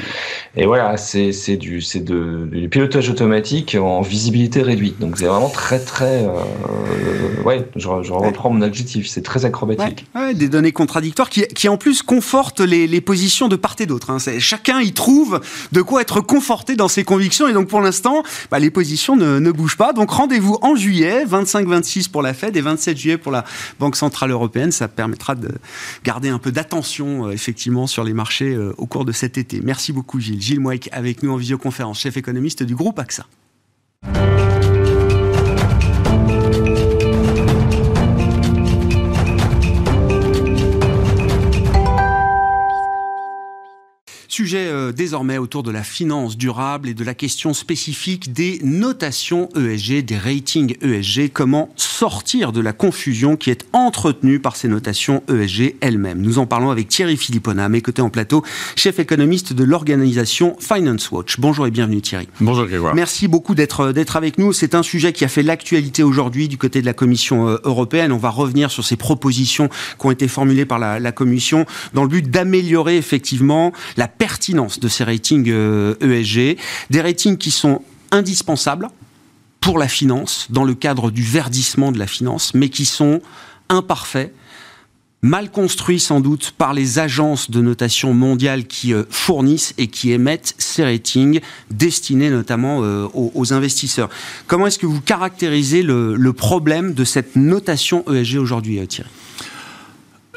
Et 0.55 0.65
voilà, 0.65 0.95
c'est, 0.97 1.57
du, 1.57 1.83
de, 1.95 2.49
du 2.51 2.69
pilotage 2.69 3.09
automatique 3.09 3.75
en 3.79 4.01
visibilité 4.01 4.61
réduite. 4.61 4.99
Donc 4.99 5.17
c'est 5.17 5.25
vraiment 5.25 5.49
très, 5.49 5.79
très. 5.79 6.23
Euh, 6.23 7.43
ouais, 7.43 7.67
je, 7.75 7.87
je, 8.03 8.13
reprends 8.13 8.51
mon 8.51 8.61
adjectif, 8.61 9.07
c'est 9.07 9.23
très 9.23 9.43
acrobatique. 9.43 10.05
Ouais, 10.13 10.35
des 10.35 10.47
données 10.47 10.71
contradictoires 10.71 11.29
qui, 11.29 11.41
qui 11.47 11.67
en 11.67 11.77
plus 11.77 12.03
confortent 12.03 12.61
les, 12.61 12.85
les 12.85 13.01
positions 13.01 13.47
de 13.47 13.55
part 13.55 13.75
et 13.79 13.87
d'autre. 13.87 14.11
Hein. 14.11 14.17
chacun 14.37 14.81
y 14.81 14.93
trouve 14.93 15.41
de 15.71 15.81
quoi 15.81 16.01
être 16.01 16.21
conforté 16.21 16.75
dans 16.75 16.87
ses 16.87 17.03
convictions. 17.03 17.47
Et 17.47 17.53
donc 17.53 17.67
pour 17.67 17.81
l'instant, 17.81 18.21
bah, 18.51 18.59
les 18.59 18.69
positions 18.69 19.15
ne, 19.15 19.40
ne 19.41 19.51
bougent 19.51 19.77
pas. 19.77 19.93
Donc 19.93 20.11
rendez-vous 20.11 20.57
en 20.61 20.75
juillet, 20.75 21.25
25-26 21.25 22.09
pour 22.09 22.21
la 22.21 22.33
Fed 22.33 22.55
et 22.55 22.61
27 22.61 22.97
juillet 22.97 23.17
pour 23.17 23.31
la 23.31 23.45
Banque 23.79 23.95
Centrale 23.95 24.31
Européenne. 24.31 24.71
Ça 24.71 24.87
permettra 24.87 25.35
de 25.35 25.49
garder 26.03 26.29
un 26.29 26.39
peu 26.39 26.51
d'attention, 26.51 27.27
euh, 27.27 27.31
effectivement, 27.31 27.87
sur 27.87 28.03
les 28.03 28.13
marchés 28.13 28.53
euh, 28.53 28.73
au 28.77 28.85
cours 28.85 29.05
de 29.05 29.11
cet 29.11 29.37
été. 29.37 29.61
Merci 29.61 29.93
beaucoup, 29.93 30.19
Gilles. 30.19 30.41
Gilles 30.41 30.59
Mouek 30.59 30.89
avec 30.91 31.23
nous 31.23 31.31
en 31.31 31.37
visioconférence, 31.37 31.99
chef 31.99 32.17
économiste 32.17 32.63
du 32.63 32.75
groupe 32.75 32.99
AXA. 32.99 33.25
Sujet 44.31 44.67
euh, 44.69 44.93
désormais 44.93 45.37
autour 45.37 45.61
de 45.61 45.71
la 45.71 45.83
finance 45.83 46.37
durable 46.37 46.87
et 46.87 46.93
de 46.93 47.03
la 47.03 47.13
question 47.13 47.53
spécifique 47.53 48.31
des 48.31 48.61
notations 48.63 49.49
ESG, 49.57 50.05
des 50.05 50.17
ratings 50.17 50.77
ESG. 50.81 51.33
Comment 51.33 51.67
sortir 51.75 52.53
de 52.53 52.61
la 52.61 52.71
confusion 52.71 53.35
qui 53.35 53.49
est 53.49 53.65
entretenue 53.73 54.39
par 54.39 54.55
ces 54.55 54.69
notations 54.69 55.21
ESG 55.27 55.75
elles-mêmes? 55.81 56.21
Nous 56.21 56.39
en 56.39 56.45
parlons 56.45 56.71
avec 56.71 56.87
Thierry 56.87 57.17
Philippona, 57.17 57.65
à 57.65 57.67
mes 57.67 57.81
côtés 57.81 58.01
en 58.01 58.09
plateau, 58.09 58.41
chef 58.77 58.99
économiste 58.99 59.51
de 59.51 59.65
l'organisation 59.65 60.55
Finance 60.61 61.11
Watch. 61.11 61.37
Bonjour 61.37 61.67
et 61.67 61.71
bienvenue 61.71 61.99
Thierry. 61.99 62.29
Bonjour 62.39 62.67
Grégoire. 62.67 62.95
Merci 62.95 63.27
beaucoup 63.27 63.53
d'être 63.53 63.81
euh, 63.81 63.91
d'être 63.91 64.15
avec 64.15 64.37
nous. 64.37 64.53
C'est 64.53 64.75
un 64.75 64.83
sujet 64.83 65.11
qui 65.11 65.25
a 65.25 65.27
fait 65.27 65.43
l'actualité 65.43 66.03
aujourd'hui 66.03 66.47
du 66.47 66.57
côté 66.57 66.79
de 66.79 66.85
la 66.85 66.93
Commission 66.93 67.49
euh, 67.49 67.57
européenne. 67.65 68.13
On 68.13 68.17
va 68.17 68.29
revenir 68.29 68.71
sur 68.71 68.85
ces 68.85 68.95
propositions 68.95 69.67
qui 69.67 70.05
ont 70.05 70.11
été 70.11 70.29
formulées 70.29 70.65
par 70.65 70.79
la, 70.79 71.01
la 71.01 71.11
Commission 71.11 71.65
dans 71.93 72.03
le 72.03 72.09
but 72.09 72.31
d'améliorer 72.31 72.95
effectivement 72.95 73.73
la 73.97 74.07
pertinence 74.21 74.79
de 74.79 74.87
ces 74.87 75.03
ratings 75.03 75.47
ESG, 75.47 75.51
euh, 75.51 76.53
e 76.53 76.55
des 76.91 77.01
ratings 77.01 77.37
qui 77.37 77.49
sont 77.49 77.81
indispensables 78.11 78.87
pour 79.59 79.79
la 79.79 79.87
finance, 79.87 80.45
dans 80.51 80.63
le 80.63 80.75
cadre 80.75 81.09
du 81.09 81.23
verdissement 81.23 81.91
de 81.91 81.97
la 81.97 82.05
finance, 82.05 82.53
mais 82.53 82.69
qui 82.69 82.85
sont 82.85 83.19
imparfaits, 83.69 84.31
mal 85.23 85.49
construits 85.49 85.99
sans 85.99 86.19
doute 86.19 86.53
par 86.55 86.75
les 86.75 86.99
agences 86.99 87.49
de 87.49 87.61
notation 87.61 88.13
mondiales 88.13 88.65
qui 88.65 88.93
euh, 88.93 89.05
fournissent 89.09 89.73
et 89.79 89.87
qui 89.87 90.11
émettent 90.11 90.53
ces 90.59 90.83
ratings 90.83 91.39
destinés 91.71 92.29
notamment 92.29 92.83
euh, 92.83 93.07
aux, 93.15 93.53
investisseurs. 93.53 94.11
Comment 94.45 94.67
est-ce 94.67 94.77
que 94.77 94.85
vous 94.85 95.01
caractérisez 95.01 95.81
le, 95.81 96.31
problème 96.31 96.93
de 96.93 97.05
cette 97.05 97.35
notation 97.35 98.05
ESG 98.07 98.37
aujourd'hui, 98.37 98.85
Thierry? 98.85 99.09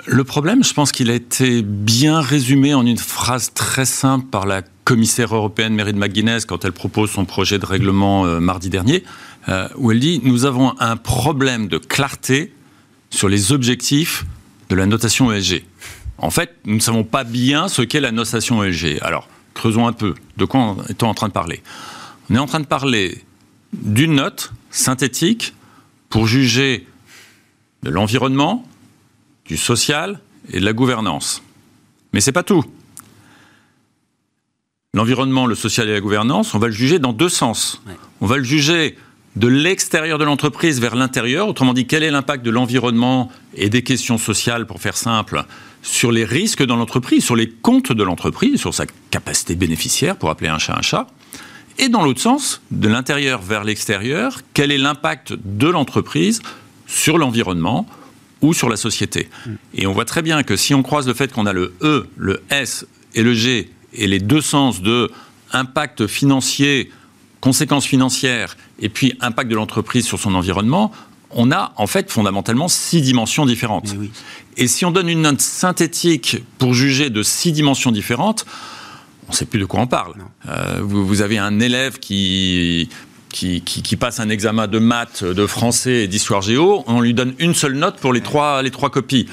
Le 0.07 0.25
problème, 0.25 0.63
je 0.63 0.75
pense 0.75 0.93
qu'il 0.93 1.11
a 1.11 1.15
été 1.15 1.63
bien 1.63 2.21
résumé 2.21 2.75
en 2.75 2.85
une 2.85 2.99
phrase 2.99 3.53
très 3.55 3.87
simple 3.87 4.27
par 4.27 4.47
la 4.47 4.63
commissaire 4.85 5.35
européenne 5.35 5.75
Merit 5.75 5.95
McGuinness 5.95 6.45
quand 6.45 6.65
elle 6.65 6.73
propose 6.73 7.11
son 7.11 7.25
projet 7.25 7.59
de 7.59 7.65
règlement 7.65 8.27
euh, 8.27 8.39
mardi 8.39 8.69
dernier, 8.69 9.03
euh, 9.49 9.69
où 9.77 9.93
elle 9.93 10.01
dit 10.01 10.21
Nous 10.23 10.45
avons 10.45 10.79
un 10.79 10.97
problème 10.97 11.69
de 11.69 11.79
clarté 11.79 12.53
sur 13.09 13.29
les 13.29 13.53
objectifs 13.53 14.27
de 14.69 14.75
la 14.75 14.87
notation 14.87 15.33
ESG. 15.33 15.65
En 16.19 16.31
fait, 16.31 16.55
nous 16.65 16.75
ne 16.75 16.81
savons 16.81 17.05
pas 17.05 17.25
bien 17.25 17.69
ce 17.69 17.83
qu'est 17.83 18.01
la 18.01 18.13
notation 18.13 18.63
ESG. 18.63 18.99
Alors, 19.01 19.29
creusons 19.55 19.87
un 19.87 19.93
peu. 19.93 20.15
De 20.37 20.45
quoi 20.45 20.77
est-on 20.89 21.07
en 21.07 21.15
train 21.15 21.29
de 21.29 21.33
parler? 21.33 21.63
On 22.29 22.35
est 22.35 22.39
en 22.39 22.47
train 22.47 22.61
de 22.61 22.67
parler 22.67 23.23
d'une 23.73 24.17
note 24.17 24.53
synthétique 24.71 25.55
pour 26.09 26.27
juger 26.27 26.87
de 27.83 27.91
l'environnement, 27.91 28.67
du 29.47 29.57
social 29.57 30.21
et 30.53 30.61
de 30.61 30.65
la 30.65 30.73
gouvernance. 30.73 31.43
Mais 32.13 32.21
c'est 32.21 32.33
pas 32.33 32.43
tout. 32.43 32.65
L'environnement, 34.95 35.47
le 35.47 35.55
social 35.55 35.89
et 35.89 35.93
la 35.93 36.01
gouvernance, 36.01 36.55
on 36.55 36.59
va 36.59 36.69
le 36.69 36.73
juger 36.73 36.99
dans 36.99 37.13
deux 37.13 37.29
sens. 37.29 37.83
On 38.21 38.27
va 38.27 38.37
le 38.37 38.45
juger 38.45 38.97
de 39.35 39.49
l'extérieur 39.49 40.19
de 40.19 40.25
l'entreprise 40.25 40.81
vers 40.81 40.95
l'intérieur, 40.95 41.49
autrement 41.49 41.75
dit, 41.75 41.87
quel 41.87 42.05
est 42.05 42.11
l'impact 42.11 42.45
de 42.45 42.51
l'environnement 42.51 43.33
et 43.55 43.69
des 43.69 43.83
questions 43.83 44.19
sociales, 44.19 44.67
pour 44.67 44.81
faire 44.81 44.97
simple, 44.97 45.45
sur 45.83 46.13
les 46.13 46.25
risques 46.25 46.65
dans 46.65 46.77
l'entreprise, 46.77 47.25
sur 47.25 47.35
les 47.35 47.51
comptes 47.51 47.91
de 47.91 48.03
l'entreprise, 48.05 48.61
sur 48.61 48.73
sa 48.73 48.87
capacité 49.11 49.57
bénéficiaire, 49.57 50.17
pour 50.17 50.31
appeler 50.31 50.49
un 50.49 50.59
chat 50.59 50.79
un 50.79 50.83
chat. 50.83 51.09
Et 51.79 51.89
dans 51.89 52.05
l'autre 52.05 52.21
sens, 52.21 52.63
de 52.71 52.89
l'intérieur 52.89 53.43
vers 53.43 53.65
l'extérieur, 53.65 54.39
quel 54.55 54.71
est 54.71 54.79
l'impact 54.79 55.35
de 55.45 55.67
l'entreprise 55.67 56.41
sur 56.87 57.19
l'environnement, 57.19 57.89
ou 58.45 58.55
sur 58.55 58.69
la 58.69 58.77
société. 58.77 59.29
Mm. 59.47 59.51
Et 59.75 59.87
on 59.87 59.93
voit 59.93 60.05
très 60.05 60.23
bien 60.23 60.43
que 60.43 60.57
si 60.57 60.75
on 60.75 60.83
croise 60.83 61.07
le 61.07 61.15
fait 61.15 61.33
qu'on 61.33 61.47
a 61.47 61.53
le 61.53 61.75
E, 61.83 62.07
le 62.17 62.43
S 62.51 62.87
et 63.15 63.23
le 63.23 63.35
G, 63.35 63.71
et 63.93 64.07
les 64.07 64.19
deux 64.19 64.41
sens 64.41 64.83
de 64.83 65.11
impact 65.53 66.07
financier, 66.07 66.91
conséquences 67.41 67.87
financières, 67.87 68.57
et 68.81 68.89
puis 68.89 69.17
impact 69.21 69.51
de 69.51 69.55
l'entreprise 69.55 70.05
sur 70.05 70.19
son 70.19 70.35
environnement, 70.35 70.93
on 71.31 71.51
a 71.51 71.73
en 71.77 71.87
fait 71.87 72.11
fondamentalement 72.11 72.69
six 72.69 73.03
dimensions 73.03 73.47
différentes. 73.47 73.95
Et 74.57 74.69
si 74.69 74.85
on 74.85 74.91
donne 74.91 75.09
une 75.09 75.23
note 75.23 75.41
synthétique 75.41 76.39
pour 76.59 76.75
juger 76.75 77.11
de 77.11 77.23
six 77.23 77.53
dimensions 77.53 77.93
différentes, 77.93 78.47
on 79.27 79.33
ne 79.33 79.37
sait 79.37 79.47
plus 79.47 79.59
de 79.59 79.65
quoi 79.65 79.81
on 79.81 79.87
parle. 79.87 80.15
Euh, 80.49 80.81
vous, 80.83 81.07
vous, 81.07 81.23
avez 81.23 81.39
un 81.39 81.59
élève 81.59 81.99
qui 81.99 82.89
qui, 83.35 83.97
passe 83.97 84.21
un 84.21 84.29
examen 84.29 84.67
de 84.69 84.79
maths, 84.79 85.25
de 85.25 85.47
français 85.47 86.05
et 86.05 86.09
d'histoire 86.09 86.43
géo, 86.43 86.85
on 86.87 87.01
lui 87.01 87.15
donne 87.15 87.35
une 87.39 87.55
seule 87.55 87.75
note 87.75 87.97
pour 87.97 88.13
les 88.13 88.21
trois, 88.21 88.63
les 88.63 88.71
trois 88.71 88.91
copies. 88.91 89.27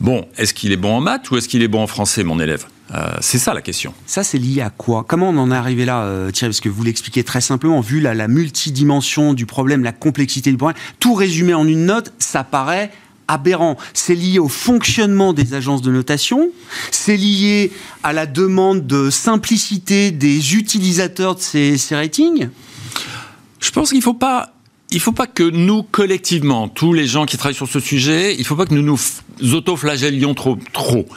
Bon, 0.00 0.26
est-ce 0.36 0.52
qu'il 0.52 0.72
est 0.72 0.76
bon 0.76 0.96
en 0.96 1.00
maths 1.00 1.30
ou 1.30 1.36
est-ce 1.36 1.48
qu'il 1.48 1.62
est 1.62 1.68
bon 1.68 1.82
en 1.82 1.86
français, 1.86 2.24
mon 2.24 2.40
élève? 2.40 2.66
Euh, 2.94 3.14
c'est 3.20 3.38
ça 3.38 3.54
la 3.54 3.62
question. 3.62 3.94
Ça, 4.06 4.24
c'est 4.24 4.38
lié 4.38 4.60
à 4.60 4.70
quoi? 4.70 5.04
Comment 5.06 5.30
on 5.30 5.38
en 5.38 5.52
est 5.52 5.56
arrivé 5.56 5.84
là, 5.84 6.02
euh, 6.02 6.30
Thierry? 6.30 6.50
Parce 6.50 6.60
que 6.60 6.68
vous 6.68 6.82
l'expliquez 6.82 7.22
très 7.22 7.40
simplement, 7.40 7.80
vu 7.80 8.00
la, 8.00 8.12
la 8.12 8.28
multidimension 8.28 9.34
du 9.34 9.46
problème, 9.46 9.84
la 9.84 9.92
complexité 9.92 10.50
du 10.50 10.56
problème, 10.56 10.80
tout 10.98 11.14
résumé 11.14 11.54
en 11.54 11.66
une 11.66 11.86
note, 11.86 12.12
ça 12.18 12.44
paraît 12.44 12.90
aberrant. 13.28 13.78
C'est 13.94 14.16
lié 14.16 14.38
au 14.38 14.48
fonctionnement 14.48 15.32
des 15.32 15.54
agences 15.54 15.80
de 15.80 15.90
notation, 15.90 16.50
c'est 16.90 17.16
lié 17.16 17.72
à 18.02 18.12
la 18.12 18.26
demande 18.26 18.86
de 18.86 19.10
simplicité 19.10 20.10
des 20.10 20.56
utilisateurs 20.56 21.36
de 21.36 21.40
ces, 21.40 21.78
ces 21.78 21.94
ratings 21.94 22.48
je 23.64 23.70
pense 23.70 23.88
qu'il 23.88 23.98
ne 23.98 24.02
faut 24.02 24.14
pas 24.14 24.50
il 24.90 25.00
faut 25.00 25.12
pas 25.12 25.26
que 25.26 25.42
nous, 25.42 25.82
collectivement, 25.82 26.68
tous 26.68 26.92
les 26.92 27.06
gens 27.06 27.26
qui 27.26 27.36
travaillent 27.36 27.56
sur 27.56 27.68
ce 27.68 27.80
sujet, 27.80 28.34
il 28.34 28.40
ne 28.40 28.44
faut 28.44 28.54
pas 28.54 28.66
que 28.66 28.74
nous 28.74 28.82
nous 28.82 29.00
autoflagellions 29.54 30.34
trop. 30.34 30.56
trop. 30.72 31.08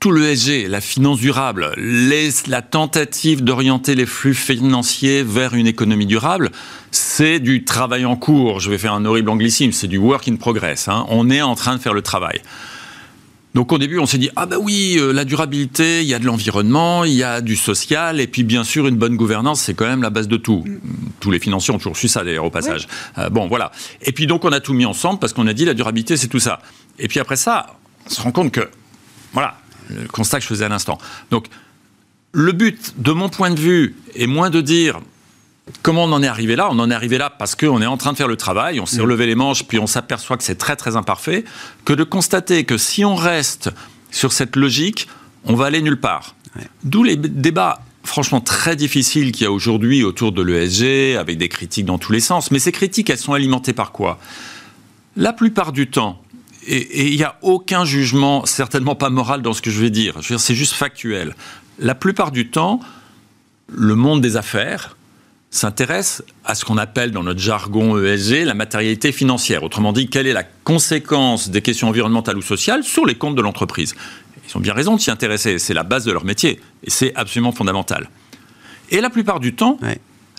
Tout 0.00 0.10
le 0.10 0.34
SG, 0.34 0.68
la 0.68 0.82
finance 0.82 1.18
durable, 1.18 1.72
la 1.78 2.60
tentative 2.60 3.42
d'orienter 3.42 3.94
les 3.94 4.04
flux 4.04 4.34
financiers 4.34 5.22
vers 5.22 5.54
une 5.54 5.66
économie 5.66 6.04
durable, 6.04 6.50
c'est 6.90 7.38
du 7.38 7.64
travail 7.64 8.04
en 8.04 8.16
cours. 8.16 8.60
Je 8.60 8.68
vais 8.68 8.76
faire 8.76 8.92
un 8.92 9.06
horrible 9.06 9.30
anglicisme, 9.30 9.72
c'est 9.72 9.88
du 9.88 9.96
work 9.96 10.28
in 10.28 10.36
progress. 10.36 10.88
Hein. 10.88 11.06
On 11.08 11.30
est 11.30 11.40
en 11.40 11.54
train 11.54 11.76
de 11.76 11.80
faire 11.80 11.94
le 11.94 12.02
travail. 12.02 12.42
Donc 13.54 13.70
au 13.70 13.78
début, 13.78 13.98
on 13.98 14.06
s'est 14.06 14.18
dit 14.18 14.30
ah 14.34 14.46
bah 14.46 14.56
oui, 14.60 14.96
euh, 14.98 15.12
la 15.12 15.24
durabilité, 15.24 16.02
il 16.02 16.08
y 16.08 16.14
a 16.14 16.18
de 16.18 16.26
l'environnement, 16.26 17.04
il 17.04 17.12
y 17.12 17.22
a 17.22 17.40
du 17.40 17.54
social, 17.54 18.20
et 18.20 18.26
puis 18.26 18.42
bien 18.42 18.64
sûr 18.64 18.88
une 18.88 18.96
bonne 18.96 19.16
gouvernance, 19.16 19.60
c'est 19.60 19.74
quand 19.74 19.86
même 19.86 20.02
la 20.02 20.10
base 20.10 20.26
de 20.26 20.36
tout. 20.36 20.64
Mm. 20.66 20.80
Tous 21.20 21.30
les 21.30 21.38
financiers 21.38 21.72
ont 21.72 21.78
toujours 21.78 21.96
su 21.96 22.08
ça 22.08 22.24
d'ailleurs 22.24 22.44
au 22.44 22.50
passage. 22.50 22.88
Euh, 23.18 23.30
bon 23.30 23.46
voilà. 23.46 23.70
Et 24.02 24.12
puis 24.12 24.26
donc 24.26 24.44
on 24.44 24.52
a 24.52 24.60
tout 24.60 24.74
mis 24.74 24.86
ensemble 24.86 25.20
parce 25.20 25.32
qu'on 25.32 25.46
a 25.46 25.52
dit 25.52 25.64
la 25.64 25.74
durabilité 25.74 26.16
c'est 26.16 26.28
tout 26.28 26.40
ça. 26.40 26.60
Et 26.98 27.08
puis 27.08 27.20
après 27.20 27.36
ça, 27.36 27.78
on 28.06 28.10
se 28.10 28.20
rend 28.20 28.32
compte 28.32 28.50
que 28.50 28.68
voilà 29.32 29.56
le 29.88 30.08
constat 30.08 30.38
que 30.38 30.42
je 30.42 30.48
faisais 30.48 30.64
à 30.64 30.68
l'instant. 30.68 30.98
Donc 31.30 31.46
le 32.32 32.50
but, 32.50 32.94
de 32.98 33.12
mon 33.12 33.28
point 33.28 33.50
de 33.50 33.60
vue, 33.60 33.94
est 34.16 34.26
moins 34.26 34.50
de 34.50 34.60
dire 34.60 35.00
Comment 35.82 36.04
on 36.04 36.12
en 36.12 36.22
est 36.22 36.28
arrivé 36.28 36.56
là? 36.56 36.68
On 36.70 36.78
en 36.78 36.90
est 36.90 36.94
arrivé 36.94 37.16
là 37.16 37.30
parce 37.30 37.54
qu'on 37.54 37.80
est 37.80 37.86
en 37.86 37.96
train 37.96 38.12
de 38.12 38.16
faire 38.18 38.28
le 38.28 38.36
travail, 38.36 38.80
on 38.80 38.86
s'est 38.86 38.98
mm. 38.98 39.02
relevé 39.02 39.26
les 39.26 39.34
manches, 39.34 39.64
puis 39.64 39.78
on 39.78 39.86
s'aperçoit 39.86 40.36
que 40.36 40.44
c'est 40.44 40.56
très 40.56 40.76
très 40.76 40.96
imparfait, 40.96 41.44
que 41.84 41.92
de 41.92 42.04
constater 42.04 42.64
que 42.64 42.76
si 42.76 43.04
on 43.04 43.14
reste 43.14 43.70
sur 44.10 44.32
cette 44.32 44.56
logique, 44.56 45.08
on 45.44 45.54
va 45.54 45.66
aller 45.66 45.80
nulle 45.80 46.00
part. 46.00 46.34
D'où 46.84 47.02
les 47.02 47.16
débats 47.16 47.80
franchement 48.04 48.40
très 48.40 48.76
difficiles 48.76 49.32
qu'il 49.32 49.44
y 49.44 49.46
a 49.46 49.50
aujourd'hui 49.50 50.04
autour 50.04 50.32
de 50.32 50.42
l'ESG, 50.42 51.16
avec 51.16 51.38
des 51.38 51.48
critiques 51.48 51.86
dans 51.86 51.98
tous 51.98 52.12
les 52.12 52.20
sens. 52.20 52.50
Mais 52.50 52.58
ces 52.58 52.70
critiques, 52.70 53.08
elles 53.10 53.18
sont 53.18 53.32
alimentées 53.32 53.72
par 53.72 53.92
quoi? 53.92 54.20
La 55.16 55.32
plupart 55.32 55.72
du 55.72 55.88
temps, 55.88 56.20
et 56.66 57.08
il 57.08 57.16
n'y 57.16 57.24
a 57.24 57.36
aucun 57.42 57.84
jugement, 57.84 58.46
certainement 58.46 58.94
pas 58.94 59.10
moral 59.10 59.42
dans 59.42 59.52
ce 59.52 59.62
que 59.62 59.70
je 59.70 59.80
vais 59.80 59.90
dire, 59.90 60.14
je 60.20 60.28
veux 60.28 60.36
dire 60.36 60.40
c'est 60.40 60.54
juste 60.54 60.74
factuel. 60.74 61.34
La 61.78 61.94
plupart 61.94 62.30
du 62.30 62.48
temps, 62.48 62.80
le 63.68 63.94
monde 63.94 64.20
des 64.20 64.36
affaires, 64.36 64.96
s'intéresse 65.54 66.24
à 66.44 66.56
ce 66.56 66.64
qu'on 66.64 66.78
appelle 66.78 67.12
dans 67.12 67.22
notre 67.22 67.38
jargon 67.38 67.96
ESG 68.02 68.44
la 68.44 68.54
matérialité 68.54 69.12
financière. 69.12 69.62
Autrement 69.62 69.92
dit, 69.92 70.08
quelle 70.08 70.26
est 70.26 70.32
la 70.32 70.42
conséquence 70.42 71.48
des 71.48 71.62
questions 71.62 71.88
environnementales 71.88 72.36
ou 72.36 72.42
sociales 72.42 72.82
sur 72.82 73.06
les 73.06 73.14
comptes 73.14 73.36
de 73.36 73.42
l'entreprise? 73.42 73.94
Ils 74.48 74.56
ont 74.56 74.60
bien 74.60 74.74
raison 74.74 74.96
de 74.96 75.00
s'y 75.00 75.12
intéresser, 75.12 75.60
c'est 75.60 75.72
la 75.72 75.84
base 75.84 76.04
de 76.04 76.10
leur 76.10 76.24
métier, 76.24 76.60
et 76.82 76.90
c'est 76.90 77.14
absolument 77.14 77.52
fondamental. 77.52 78.10
Et 78.90 79.00
la 79.00 79.10
plupart 79.10 79.38
du 79.38 79.54
temps, 79.54 79.78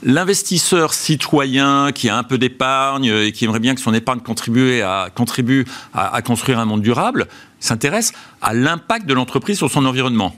l'investisseur 0.04 0.93
citoyen 0.93 1.93
qui 1.93 2.10
a 2.10 2.17
un 2.17 2.23
peu 2.23 2.38
d'épargne 2.38 3.06
et 3.06 3.32
qui 3.32 3.45
aimerait 3.45 3.62
bien 3.62 3.73
que 3.73 3.82
son 3.82 3.93
épargne 3.93 4.19
contribue 4.19 4.82
à, 4.82 5.08
contribue 5.15 5.65
à, 5.93 6.21
construire 6.23 6.60
un 6.60 6.65
monde 6.65 6.82
durable, 6.82 7.28
s'intéresse 7.62 8.12
à 8.41 8.54
l'impact 8.54 9.06
de 9.06 9.13
l'entreprise 9.13 9.58
sur 9.58 9.71
son 9.71 9.86
environnement. 9.86 10.36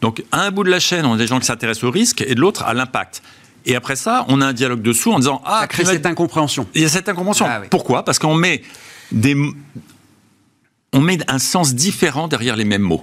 Donc, 0.00 0.24
à 0.32 0.42
un 0.42 0.50
bout 0.50 0.64
de 0.64 0.70
la 0.70 0.80
chaîne, 0.80 1.06
on 1.06 1.14
a 1.14 1.16
des 1.16 1.28
gens 1.28 1.38
qui 1.38 1.46
s'intéressent 1.46 1.84
au 1.84 1.92
risque 1.92 2.22
et 2.22 2.34
de 2.34 2.40
l'autre 2.40 2.64
à 2.64 2.74
l'impact. 2.74 3.22
Et 3.66 3.74
après 3.74 3.96
ça, 3.96 4.24
on 4.28 4.40
a 4.40 4.46
un 4.46 4.52
dialogue 4.52 4.80
dessous 4.80 5.12
en 5.12 5.18
disant 5.18 5.42
ah, 5.44 5.58
ça 5.60 5.66
crée 5.66 5.84
cette 5.84 6.06
incompréhension. 6.06 6.66
Il 6.74 6.82
y 6.82 6.84
a 6.84 6.88
cette 6.88 7.08
incompréhension. 7.08 7.46
Ah 7.48 7.62
Pourquoi? 7.68 8.04
Parce 8.04 8.18
qu'on 8.18 8.34
met 8.34 8.62
des 9.10 9.36
on 10.92 11.00
met 11.00 11.18
un 11.28 11.38
sens 11.38 11.74
différent 11.74 12.28
derrière 12.28 12.56
les 12.56 12.64
mêmes 12.64 12.82
mots. 12.82 13.02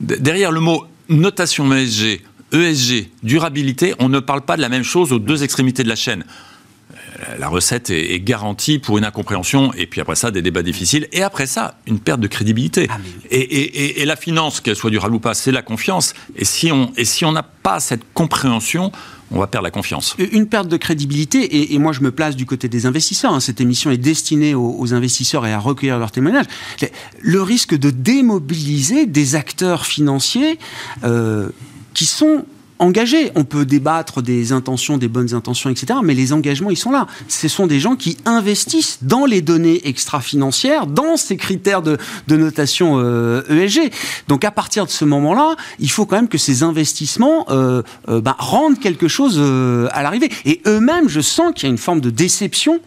Derrière 0.00 0.52
le 0.52 0.60
mot 0.60 0.84
notation 1.08 1.72
ESG, 1.72 2.20
ESG, 2.52 3.08
durabilité, 3.22 3.94
on 3.98 4.08
ne 4.08 4.20
parle 4.20 4.42
pas 4.42 4.56
de 4.56 4.60
la 4.60 4.68
même 4.68 4.82
chose 4.82 5.12
aux 5.12 5.18
deux 5.18 5.42
extrémités 5.42 5.84
de 5.84 5.88
la 5.88 5.96
chaîne. 5.96 6.24
la 7.38 7.48
recette 7.48 7.88
est, 7.90 8.20
garantie 8.20 8.78
pour 8.78 8.98
une 8.98 9.04
incompréhension, 9.04 9.72
et 9.74 9.86
puis 9.86 10.00
après 10.00 10.16
ça, 10.16 10.30
des 10.30 10.42
débats 10.42 10.62
difficiles, 10.62 11.08
et 11.12 11.22
après 11.22 11.46
ça, 11.46 11.78
une 11.86 12.00
perte 12.00 12.20
de 12.20 12.26
crédibilité. 12.26 12.88
Ah, 12.90 12.98
et, 13.30 14.04
la 14.04 14.16
finance, 14.16 14.60
qu'elle 14.60 14.76
soit 14.76 14.90
durable 14.90 15.14
ou 15.14 15.20
pas, 15.20 15.34
c'est 15.34 15.52
la 15.52 15.62
confiance. 15.62 16.14
Et 16.36 16.44
si 16.44 16.72
on 16.72 16.92
et 16.96 17.04
si 17.04 17.24
on 17.24 17.32
n'a 17.32 17.44
pas 17.44 17.80
cette 17.80 18.02
compréhension, 18.12 18.92
on 19.30 19.38
va 19.38 19.46
perdre 19.46 19.64
la 19.64 19.70
confiance. 19.70 20.14
Une 20.18 20.46
perte 20.46 20.68
de 20.68 20.76
crédibilité, 20.76 21.72
et, 21.74 21.78
moi 21.78 21.92
je 21.92 22.00
me 22.00 22.10
place 22.10 22.36
du 22.36 22.46
côté 22.46 22.68
des 22.68 22.86
investisseurs, 22.86 23.32
hein. 23.32 23.40
cette 23.40 23.60
émission 23.60 23.90
est 23.90 23.98
destinée 23.98 24.54
aux, 24.54 24.94
investisseurs 24.94 25.46
et 25.46 25.52
à 25.52 25.58
recueillir 25.58 25.98
leurs 25.98 26.12
témoignages, 26.12 26.46
le 27.20 27.42
risque 27.42 27.74
de 27.74 27.90
démobiliser 27.90 29.06
des 29.06 29.34
acteurs 29.34 29.86
financiers 29.86 30.58
euh, 31.04 31.48
qui 31.94 32.04
sont 32.04 32.44
engagés. 32.78 33.30
On 33.34 33.44
peut 33.44 33.64
débattre 33.64 34.22
des 34.22 34.52
intentions, 34.52 34.98
des 34.98 35.08
bonnes 35.08 35.34
intentions, 35.34 35.70
etc. 35.70 36.00
Mais 36.02 36.14
les 36.14 36.32
engagements, 36.32 36.70
ils 36.70 36.76
sont 36.76 36.90
là. 36.90 37.06
Ce 37.28 37.48
sont 37.48 37.66
des 37.66 37.80
gens 37.80 37.96
qui 37.96 38.16
investissent 38.24 38.98
dans 39.02 39.26
les 39.26 39.42
données 39.42 39.86
extra-financières, 39.88 40.86
dans 40.86 41.16
ces 41.16 41.36
critères 41.36 41.82
de, 41.82 41.98
notation 42.28 42.98
ESG. 42.98 43.78
Euh, 43.78 43.86
e 43.86 43.90
Donc 44.28 44.44
à 44.44 44.50
partir 44.50 44.86
de 44.86 44.90
ce 44.90 45.04
moment-là, 45.04 45.56
il 45.78 45.90
faut 45.90 46.06
quand 46.06 46.16
même 46.16 46.28
que 46.28 46.38
ces 46.38 46.62
investissements 46.62 47.46
euh, 47.50 47.82
euh, 48.08 48.20
bah, 48.20 48.36
rendent 48.38 48.78
quelque 48.78 49.08
chose 49.08 49.40
à 49.92 50.02
l'arrivée. 50.02 50.30
Et 50.44 50.60
eux-mêmes, 50.66 51.08
je 51.08 51.20
sens 51.20 51.52
qu'il 51.54 51.64
y 51.64 51.66
a 51.66 51.70
une 51.70 51.78
forme 51.78 52.00
de 52.00 52.10
déception 52.10 52.80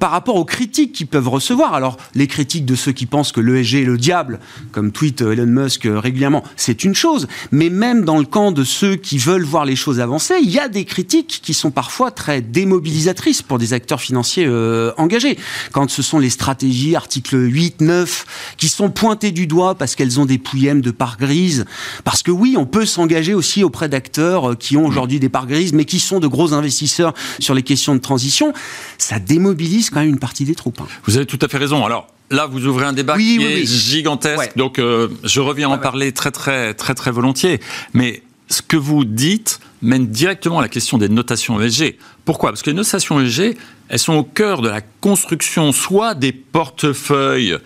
par 0.00 0.10
rapport 0.10 0.36
aux 0.36 0.44
critiques 0.44 0.92
qu'ils 0.92 1.06
peuvent 1.06 1.28
recevoir. 1.28 1.74
Alors 1.74 1.96
les 2.14 2.26
critiques 2.26 2.64
de 2.64 2.74
ceux 2.74 2.92
qui 2.92 3.06
pensent 3.06 3.32
que 3.32 3.40
l'ESG 3.40 3.74
est 3.74 3.84
le 3.84 3.98
diable, 3.98 4.40
comme 4.72 4.92
tweet 4.92 5.20
Elon 5.20 5.46
Musk 5.46 5.86
régulièrement, 5.86 6.42
c'est 6.56 6.84
une 6.84 6.94
chose. 6.94 7.26
Mais 7.52 7.70
même 7.70 8.04
dans 8.04 8.18
le 8.18 8.24
camp 8.24 8.52
de 8.52 8.64
ceux 8.64 8.96
qui 9.04 9.18
veulent 9.18 9.44
voir 9.44 9.64
les 9.64 9.76
choses 9.76 10.00
avancer, 10.00 10.34
il 10.42 10.50
y 10.50 10.58
a 10.58 10.68
des 10.68 10.84
critiques 10.84 11.40
qui 11.42 11.52
sont 11.52 11.70
parfois 11.70 12.10
très 12.10 12.40
démobilisatrices 12.40 13.42
pour 13.42 13.58
des 13.58 13.74
acteurs 13.74 14.00
financiers 14.00 14.46
euh, 14.46 14.92
engagés. 14.96 15.38
Quand 15.72 15.90
ce 15.90 16.02
sont 16.02 16.18
les 16.18 16.30
stratégies, 16.30 16.96
articles 16.96 17.36
8, 17.36 17.82
9, 17.82 18.54
qui 18.56 18.68
sont 18.68 18.90
pointées 18.90 19.30
du 19.30 19.46
doigt 19.46 19.74
parce 19.74 19.94
qu'elles 19.94 20.18
ont 20.20 20.24
des 20.24 20.38
pouillèmes 20.38 20.80
de 20.80 20.90
parts 20.90 21.18
grises. 21.18 21.66
Parce 22.02 22.22
que 22.22 22.30
oui, 22.30 22.56
on 22.58 22.64
peut 22.64 22.86
s'engager 22.86 23.34
aussi 23.34 23.62
auprès 23.62 23.88
d'acteurs 23.88 24.52
euh, 24.52 24.54
qui 24.54 24.76
ont 24.76 24.86
aujourd'hui 24.86 25.20
des 25.20 25.28
parts 25.28 25.46
grises, 25.46 25.74
mais 25.74 25.84
qui 25.84 26.00
sont 26.00 26.18
de 26.18 26.26
gros 26.26 26.54
investisseurs 26.54 27.12
sur 27.38 27.54
les 27.54 27.62
questions 27.62 27.94
de 27.94 28.00
transition. 28.00 28.54
Ça 28.96 29.18
démobilise 29.18 29.90
quand 29.90 30.00
même 30.00 30.08
une 30.08 30.18
partie 30.18 30.44
des 30.44 30.54
troupes. 30.54 30.80
Hein. 30.80 30.86
Vous 31.04 31.16
avez 31.16 31.26
tout 31.26 31.38
à 31.42 31.48
fait 31.48 31.58
raison. 31.58 31.84
Alors, 31.84 32.08
Là, 32.30 32.46
vous 32.46 32.66
ouvrez 32.66 32.86
un 32.86 32.94
débat 32.94 33.18
qui 33.18 33.42
est 33.42 33.66
gigantesque, 33.66 34.56
donc 34.56 34.78
euh, 34.78 35.08
je 35.24 35.40
reviens 35.40 35.68
en 35.68 35.76
parler 35.78 36.10
très 36.12 36.30
très 36.30 36.72
très 36.72 36.94
très 36.94 37.10
volontiers. 37.10 37.60
Mais 37.92 38.22
ce 38.48 38.62
que 38.62 38.76
vous 38.76 39.04
dites 39.04 39.60
mène 39.82 40.06
directement 40.06 40.58
à 40.58 40.62
la 40.62 40.68
question 40.68 40.98
des 40.98 41.08
notations 41.08 41.60
ESG. 41.60 41.96
Pourquoi? 42.24 42.50
Parce 42.50 42.62
que 42.62 42.70
les 42.70 42.76
notations 42.76 43.20
ESG, 43.20 43.56
elles 43.88 43.98
sont 43.98 44.14
au 44.14 44.24
cœur 44.24 44.62
de 44.62 44.68
la 44.68 44.80
construction 44.80 45.72
soit 45.72 46.14
des 46.14 46.32
portefeuilles 46.32 47.58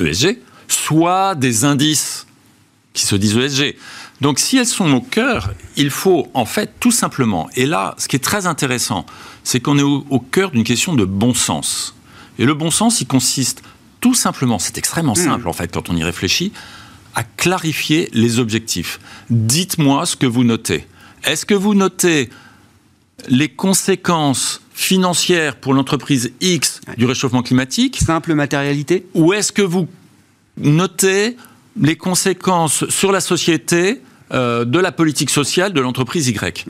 ESG, 0.00 0.38
soit 0.68 1.34
des 1.34 1.64
indices 1.64 2.26
qui 2.92 3.06
se 3.06 3.16
disent 3.16 3.36
ESG. 3.36 3.76
Donc 4.20 4.38
si 4.38 4.56
elles 4.56 4.66
sont 4.66 4.92
au 4.92 5.00
cœur, 5.00 5.52
il 5.76 5.90
faut 5.90 6.28
en 6.34 6.44
fait 6.44 6.74
tout 6.78 6.92
simplement, 6.92 7.48
et 7.56 7.66
là 7.66 7.94
ce 7.98 8.06
qui 8.06 8.16
est 8.16 8.24
très 8.24 8.46
intéressant, 8.46 9.04
c'est 9.42 9.60
qu'on 9.60 9.78
est 9.78 9.82
au, 9.82 10.20
cœur 10.20 10.52
d'une 10.52 10.64
question 10.64 10.94
de 10.94 11.04
bon 11.04 11.34
sens. 11.34 11.96
Et 12.38 12.44
le 12.44 12.54
bon 12.54 12.70
sens, 12.70 13.00
il 13.00 13.06
consiste 13.06 13.62
tout 14.00 14.14
simplement, 14.14 14.58
c'est 14.58 14.78
extrêmement 14.78 15.12
hmm. 15.12 15.24
simple 15.24 15.48
en 15.48 15.52
fait 15.52 15.72
quand 15.72 15.90
on 15.90 15.96
y 15.96 16.04
réfléchit, 16.04 16.52
à 17.14 17.24
clarifier 17.24 18.08
les 18.12 18.38
objectifs. 18.38 19.00
Dites-moi 19.30 20.06
ce 20.06 20.16
que 20.16 20.26
vous 20.26 20.44
notez. 20.44 20.86
Est-ce 21.24 21.46
que 21.46 21.54
vous 21.54 21.74
notez 21.74 22.30
les 23.28 23.48
conséquences 23.48 24.60
financières 24.74 25.56
pour 25.56 25.74
l'entreprise 25.74 26.32
X 26.40 26.80
du 26.96 27.04
réchauffement 27.04 27.42
climatique 27.42 27.98
Simple 27.98 28.34
matérialité. 28.34 29.06
Ou 29.14 29.32
est-ce 29.32 29.52
que 29.52 29.62
vous 29.62 29.88
notez 30.56 31.36
les 31.80 31.96
conséquences 31.96 32.88
sur 32.88 33.12
la 33.12 33.20
société 33.20 34.00
euh, 34.32 34.64
de 34.64 34.78
la 34.78 34.92
politique 34.92 35.30
sociale 35.30 35.72
de 35.72 35.80
l'entreprise 35.80 36.28
Y? 36.28 36.66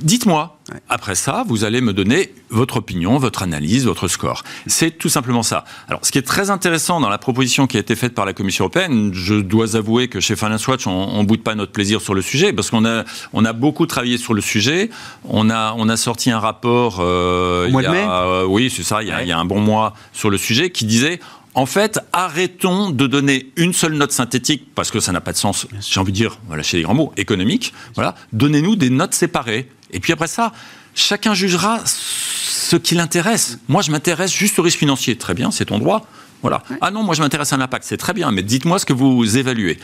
Dites-moi. 0.00 0.58
Après 0.88 1.14
ça, 1.14 1.44
vous 1.46 1.64
allez 1.64 1.80
me 1.80 1.92
donner 1.92 2.34
votre 2.50 2.78
opinion, 2.78 3.18
votre 3.18 3.42
analyse, 3.42 3.86
votre 3.86 4.08
score. 4.08 4.42
C'est 4.66 4.98
tout 4.98 5.08
simplement 5.08 5.42
ça. 5.42 5.64
Alors, 5.88 6.00
ce 6.04 6.10
qui 6.10 6.18
est 6.18 6.26
très 6.26 6.50
intéressant 6.50 7.00
dans 7.00 7.08
la 7.08 7.18
proposition 7.18 7.66
qui 7.66 7.76
a 7.76 7.80
été 7.80 7.94
faite 7.94 8.14
par 8.14 8.26
la 8.26 8.32
Commission 8.32 8.64
européenne, 8.64 9.12
je 9.14 9.34
dois 9.34 9.76
avouer 9.76 10.08
que 10.08 10.20
chez 10.20 10.34
Finance 10.34 10.66
Watch, 10.66 10.86
on, 10.86 11.22
ne 11.22 11.26
boude 11.26 11.42
pas 11.42 11.54
notre 11.54 11.72
plaisir 11.72 12.00
sur 12.00 12.14
le 12.14 12.22
sujet 12.22 12.52
parce 12.52 12.70
qu'on 12.70 12.84
a, 12.84 13.04
on 13.32 13.44
a 13.44 13.52
beaucoup 13.52 13.86
travaillé 13.86 14.18
sur 14.18 14.34
le 14.34 14.40
sujet. 14.40 14.90
On 15.24 15.50
a, 15.50 15.74
on 15.78 15.88
a 15.88 15.96
sorti 15.96 16.30
un 16.30 16.40
rapport. 16.40 16.98
Euh, 17.00 17.70
mois 17.70 17.82
de 17.82 17.88
mai. 17.88 18.04
Euh, 18.06 18.44
oui, 18.44 18.72
c'est 18.74 18.82
ça. 18.82 19.02
Il 19.02 19.08
y, 19.08 19.12
a, 19.12 19.22
il 19.22 19.28
y 19.28 19.32
a 19.32 19.38
un 19.38 19.44
bon 19.44 19.60
mois 19.60 19.94
sur 20.12 20.30
le 20.30 20.36
sujet 20.36 20.70
qui 20.70 20.84
disait 20.84 21.20
en 21.56 21.64
fait, 21.64 21.98
arrêtons 22.12 22.90
de 22.90 23.06
donner 23.06 23.50
une 23.56 23.72
seule 23.72 23.94
note 23.94 24.12
synthétique 24.12 24.68
parce 24.74 24.90
que 24.90 25.00
ça 25.00 25.10
n'a 25.10 25.22
pas 25.22 25.32
de 25.32 25.38
sens. 25.38 25.66
J'ai 25.80 25.98
envie 25.98 26.12
de 26.12 26.16
dire, 26.16 26.38
voilà, 26.46 26.62
chez 26.62 26.76
les 26.76 26.82
grands 26.82 26.94
mots, 26.94 27.14
économique. 27.16 27.72
Voilà, 27.94 28.14
donnez-nous 28.34 28.76
des 28.76 28.90
notes 28.90 29.14
séparées. 29.14 29.66
Et 29.90 29.98
puis 29.98 30.12
après 30.12 30.26
ça, 30.26 30.52
chacun 30.94 31.32
jugera 31.32 31.80
ce 31.86 32.76
qui 32.76 32.94
l'intéresse. 32.94 33.58
Moi, 33.68 33.80
je 33.80 33.90
m'intéresse 33.90 34.34
juste 34.34 34.58
au 34.58 34.62
risque 34.62 34.78
financier. 34.78 35.16
Très 35.16 35.32
bien, 35.32 35.50
c'est 35.50 35.64
ton 35.64 35.78
droit. 35.78 36.06
Voilà. 36.42 36.62
Ah 36.82 36.90
non, 36.90 37.02
moi, 37.02 37.14
je 37.14 37.22
m'intéresse 37.22 37.54
à 37.54 37.56
l'impact. 37.56 37.86
C'est 37.88 37.96
très 37.96 38.12
bien, 38.12 38.30
mais 38.32 38.42
dites-moi 38.42 38.78
ce 38.78 38.84
que 38.84 38.92
vous 38.92 39.38
évaluez. 39.38 39.78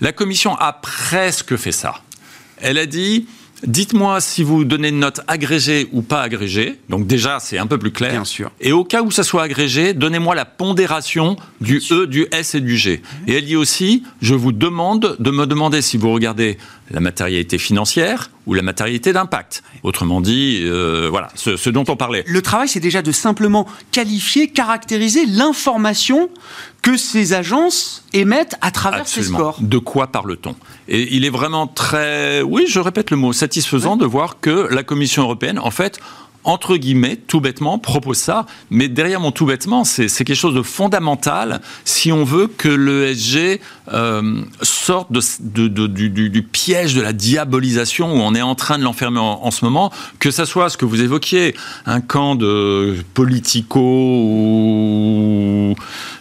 La 0.00 0.10
commission 0.10 0.56
a 0.56 0.72
presque 0.72 1.56
fait 1.56 1.70
ça. 1.70 1.94
Elle 2.56 2.76
a 2.76 2.86
dit 2.86 3.28
Dites-moi 3.66 4.20
si 4.20 4.42
vous 4.42 4.64
donnez 4.64 4.88
une 4.88 4.98
note 4.98 5.20
agrégée 5.26 5.88
ou 5.92 6.02
pas 6.02 6.22
agrégée. 6.22 6.78
Donc 6.88 7.06
déjà, 7.06 7.38
c'est 7.40 7.58
un 7.58 7.66
peu 7.66 7.78
plus 7.78 7.92
clair. 7.92 8.12
Bien 8.12 8.24
sûr. 8.24 8.50
Et 8.60 8.72
au 8.72 8.84
cas 8.84 9.02
où 9.02 9.10
ça 9.10 9.22
soit 9.22 9.42
agrégé, 9.42 9.94
donnez-moi 9.94 10.34
la 10.34 10.44
pondération 10.44 11.36
du 11.60 11.82
E, 11.90 12.06
du 12.06 12.26
S 12.30 12.54
et 12.54 12.60
du 12.60 12.76
G. 12.76 13.02
Et 13.26 13.34
elle 13.34 13.46
dit 13.46 13.56
aussi, 13.56 14.02
je 14.20 14.34
vous 14.34 14.52
demande 14.52 15.16
de 15.18 15.30
me 15.30 15.46
demander 15.46 15.82
si 15.82 15.96
vous 15.96 16.12
regardez 16.12 16.58
la 16.90 17.00
matérialité 17.00 17.58
financière 17.58 18.30
ou 18.46 18.54
la 18.54 18.62
matérialité 18.62 19.12
d'impact. 19.12 19.62
Autrement 19.82 20.20
dit, 20.20 20.60
euh, 20.64 21.08
voilà, 21.10 21.28
ce, 21.34 21.70
dont 21.70 21.84
on 21.88 21.96
parlait. 21.96 22.24
Le 22.26 22.42
travail, 22.42 22.68
c'est 22.68 22.80
déjà 22.80 23.00
de 23.00 23.12
simplement 23.12 23.66
qualifier, 23.90 24.48
caractériser 24.48 25.24
l'information 25.26 26.28
que 26.82 26.96
ces 26.96 27.32
agences 27.32 28.04
émettent 28.12 28.56
à 28.60 28.70
travers 28.70 29.08
ces 29.08 29.22
scores. 29.22 29.56
De 29.60 29.78
quoi 29.78 30.08
parle-t-on? 30.08 30.54
Et 30.88 31.14
il 31.14 31.24
est 31.24 31.30
vraiment 31.30 31.66
très, 31.66 32.42
oui, 32.42 32.66
je 32.68 32.80
répète 32.80 33.10
le 33.10 33.16
mot, 33.16 33.32
satisfaisant 33.32 33.96
de 33.96 34.04
voir 34.04 34.40
que 34.40 34.68
la 34.70 34.82
Commission 34.82 35.22
européenne, 35.22 35.58
en 35.58 35.70
fait, 35.70 36.00
entre 36.44 36.76
guillemets, 36.76 37.16
tout 37.16 37.40
bêtement, 37.40 37.78
propose 37.78 38.18
ça. 38.18 38.46
Mais 38.70 38.88
derrière 38.88 39.20
mon 39.20 39.32
tout 39.32 39.46
bêtement, 39.46 39.84
c'est 39.84 40.08
quelque 40.08 40.34
chose 40.34 40.54
de 40.54 40.62
fondamental 40.62 41.60
si 41.84 42.12
on 42.12 42.24
veut 42.24 42.46
que 42.46 42.68
l'ESG 42.68 43.60
euh, 43.92 44.42
sorte 44.62 45.12
de, 45.12 45.86
du, 45.86 46.42
piège 46.42 46.94
de 46.94 47.02
la 47.02 47.12
diabolisation 47.12 48.12
où 48.12 48.16
on 48.16 48.34
est 48.34 48.42
en 48.42 48.54
train 48.54 48.78
de 48.78 48.82
l'enfermer 48.82 49.20
en, 49.20 49.50
ce 49.50 49.64
moment, 49.64 49.92
que 50.18 50.30
ça 50.30 50.46
soit 50.46 50.70
ce 50.70 50.76
que 50.76 50.84
vous 50.84 51.02
évoquiez, 51.02 51.54
un 51.84 52.00
camp 52.00 52.34
de 52.34 52.96
politico 53.12 53.80
ou 53.80 55.74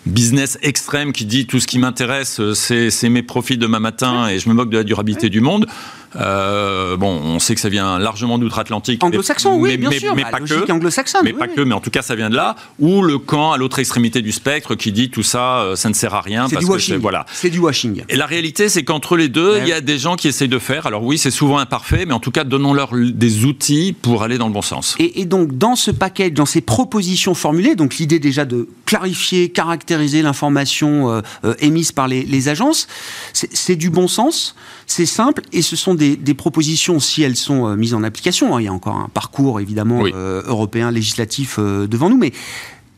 business 0.05 0.57
extrême 0.61 1.13
qui 1.13 1.25
dit 1.25 1.45
tout 1.47 1.59
ce 1.59 1.67
qui 1.67 1.79
m'intéresse, 1.79 2.41
c'est 2.53 3.09
mes 3.09 3.23
profits 3.23 3.57
demain 3.57 3.79
matin 3.79 4.27
et 4.27 4.39
je 4.39 4.49
me 4.49 4.53
moque 4.53 4.69
de 4.69 4.77
la 4.77 4.83
durabilité 4.83 5.29
du 5.29 5.39
monde. 5.39 5.67
Euh, 6.15 6.95
bon, 6.97 7.19
on 7.23 7.39
sait 7.39 7.55
que 7.55 7.61
ça 7.61 7.69
vient 7.69 7.97
largement 7.99 8.37
d'outre-Atlantique. 8.37 9.03
Anglo-saxon, 9.03 9.55
oui, 9.55 9.77
bien 9.77 9.91
sûr. 9.91 10.15
Mais, 10.15 10.23
pas 10.23 10.39
que. 10.39 10.71
Anglo-saxonne. 10.71 11.21
Mais 11.23 11.33
pas 11.33 11.47
que. 11.47 11.61
Mais 11.61 11.73
en 11.73 11.79
tout 11.79 11.89
cas, 11.89 12.01
ça 12.01 12.15
vient 12.15 12.29
de 12.29 12.35
là. 12.35 12.55
Ou 12.79 13.01
le 13.01 13.17
camp 13.17 13.51
à 13.51 13.57
l'autre 13.57 13.79
extrémité 13.79 14.21
du 14.21 14.31
spectre 14.31 14.75
qui 14.75 14.91
dit 14.91 15.09
tout 15.09 15.23
ça, 15.23 15.59
euh, 15.59 15.75
ça 15.75 15.89
ne 15.89 15.93
sert 15.93 16.13
à 16.13 16.21
rien. 16.21 16.47
C'est 16.47 16.59
du 16.59 16.65
washing. 16.65 16.97
Voilà. 16.97 17.25
C'est 17.33 17.49
du 17.53 17.59
washing. 17.59 18.03
Et 18.09 18.15
la 18.15 18.25
réalité, 18.25 18.69
c'est 18.69 18.83
qu'entre 18.83 19.17
les 19.17 19.29
deux, 19.29 19.59
il 19.61 19.67
y 19.67 19.73
a 19.73 19.81
des 19.81 19.97
gens 19.97 20.15
qui 20.15 20.27
essayent 20.27 20.47
de 20.47 20.59
faire. 20.59 20.85
Alors 20.85 21.03
oui, 21.03 21.17
c'est 21.17 21.31
souvent 21.31 21.57
imparfait, 21.57 22.05
mais 22.05 22.13
en 22.13 22.19
tout 22.19 22.31
cas, 22.31 22.43
donnons-leur 22.43 22.91
des 22.93 23.45
outils 23.45 23.95
pour 23.99 24.23
aller 24.23 24.37
dans 24.37 24.47
le 24.47 24.53
bon 24.53 24.61
sens. 24.61 24.95
Et, 24.99 25.25
donc, 25.25 25.57
dans 25.57 25.75
ce 25.75 25.91
paquet, 25.91 26.29
dans 26.29 26.45
ces 26.45 26.61
propositions 26.61 27.33
formulées, 27.33 27.75
donc 27.75 27.95
l'idée 27.95 28.19
déjà 28.19 28.45
de 28.45 28.67
clarifier, 28.85 29.49
caractériser 29.49 30.21
l'information 30.21 31.09
euh, 31.09 31.53
émise 31.59 31.91
par 31.91 32.07
les, 32.07 32.23
les 32.23 32.49
agences, 32.49 32.87
c'est 33.33 33.75
du 33.75 33.89
bon 33.89 34.07
sens, 34.07 34.55
c'est 34.85 35.05
simple, 35.05 35.41
et 35.51 35.61
ce 35.61 35.75
sont 35.75 35.95
des 35.95 36.03
des, 36.17 36.33
propositions, 36.33 36.99
si 36.99 37.23
elles 37.23 37.35
sont 37.35 37.67
euh, 37.67 37.75
mises 37.75 37.93
en 37.93 38.03
application, 38.03 38.55
hein, 38.55 38.61
il 38.61 38.65
y 38.65 38.67
a 38.67 38.73
encore 38.73 38.95
un 38.95 39.09
parcours 39.09 39.59
évidemment 39.59 40.03
euh, 40.05 40.41
européen, 40.45 40.91
législatif 40.91 41.57
euh, 41.59 41.87
devant 41.87 42.09
nous, 42.09 42.17
mais 42.17 42.31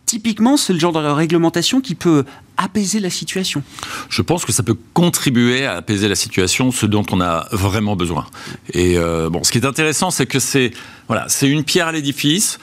typiquement, 0.05 0.57
c'est 0.57 0.73
le 0.73 0.79
genre 0.79 0.93
de 0.93 0.99
réglementation 0.99 1.81
qui 1.81 1.95
peut 1.95 2.25
apaiser 2.57 2.99
la 2.99 3.09
situation. 3.09 3.63
Je 4.09 4.21
pense 4.21 4.45
que 4.45 4.51
ça 4.51 4.63
peut 4.63 4.77
contribuer 4.93 5.65
à 5.65 5.73
apaiser 5.73 6.07
la 6.07 6.15
situation, 6.15 6.71
ce 6.71 6.85
dont 6.85 7.05
on 7.11 7.21
a 7.21 7.47
vraiment 7.51 7.95
besoin. 7.95 8.25
Et 8.73 8.97
bon, 8.97 9.43
ce 9.43 9.51
qui 9.51 9.57
est 9.57 9.65
intéressant, 9.65 10.11
c'est 10.11 10.25
que 10.25 10.39
c'est 10.39 10.71
voilà, 11.07 11.25
c'est 11.27 11.49
une 11.49 11.63
pierre 11.63 11.87
à 11.87 11.91
l'édifice. 11.91 12.59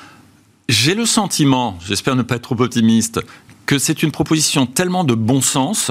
J'ai 0.68 0.94
le 0.94 1.04
sentiment, 1.04 1.78
j'espère 1.86 2.16
ne 2.16 2.22
pas 2.22 2.36
être 2.36 2.42
trop 2.42 2.60
optimiste, 2.60 3.20
que 3.66 3.78
c'est 3.78 4.02
une 4.02 4.10
proposition 4.10 4.66
tellement 4.66 5.04
de 5.04 5.14
bon 5.14 5.40
sens 5.40 5.90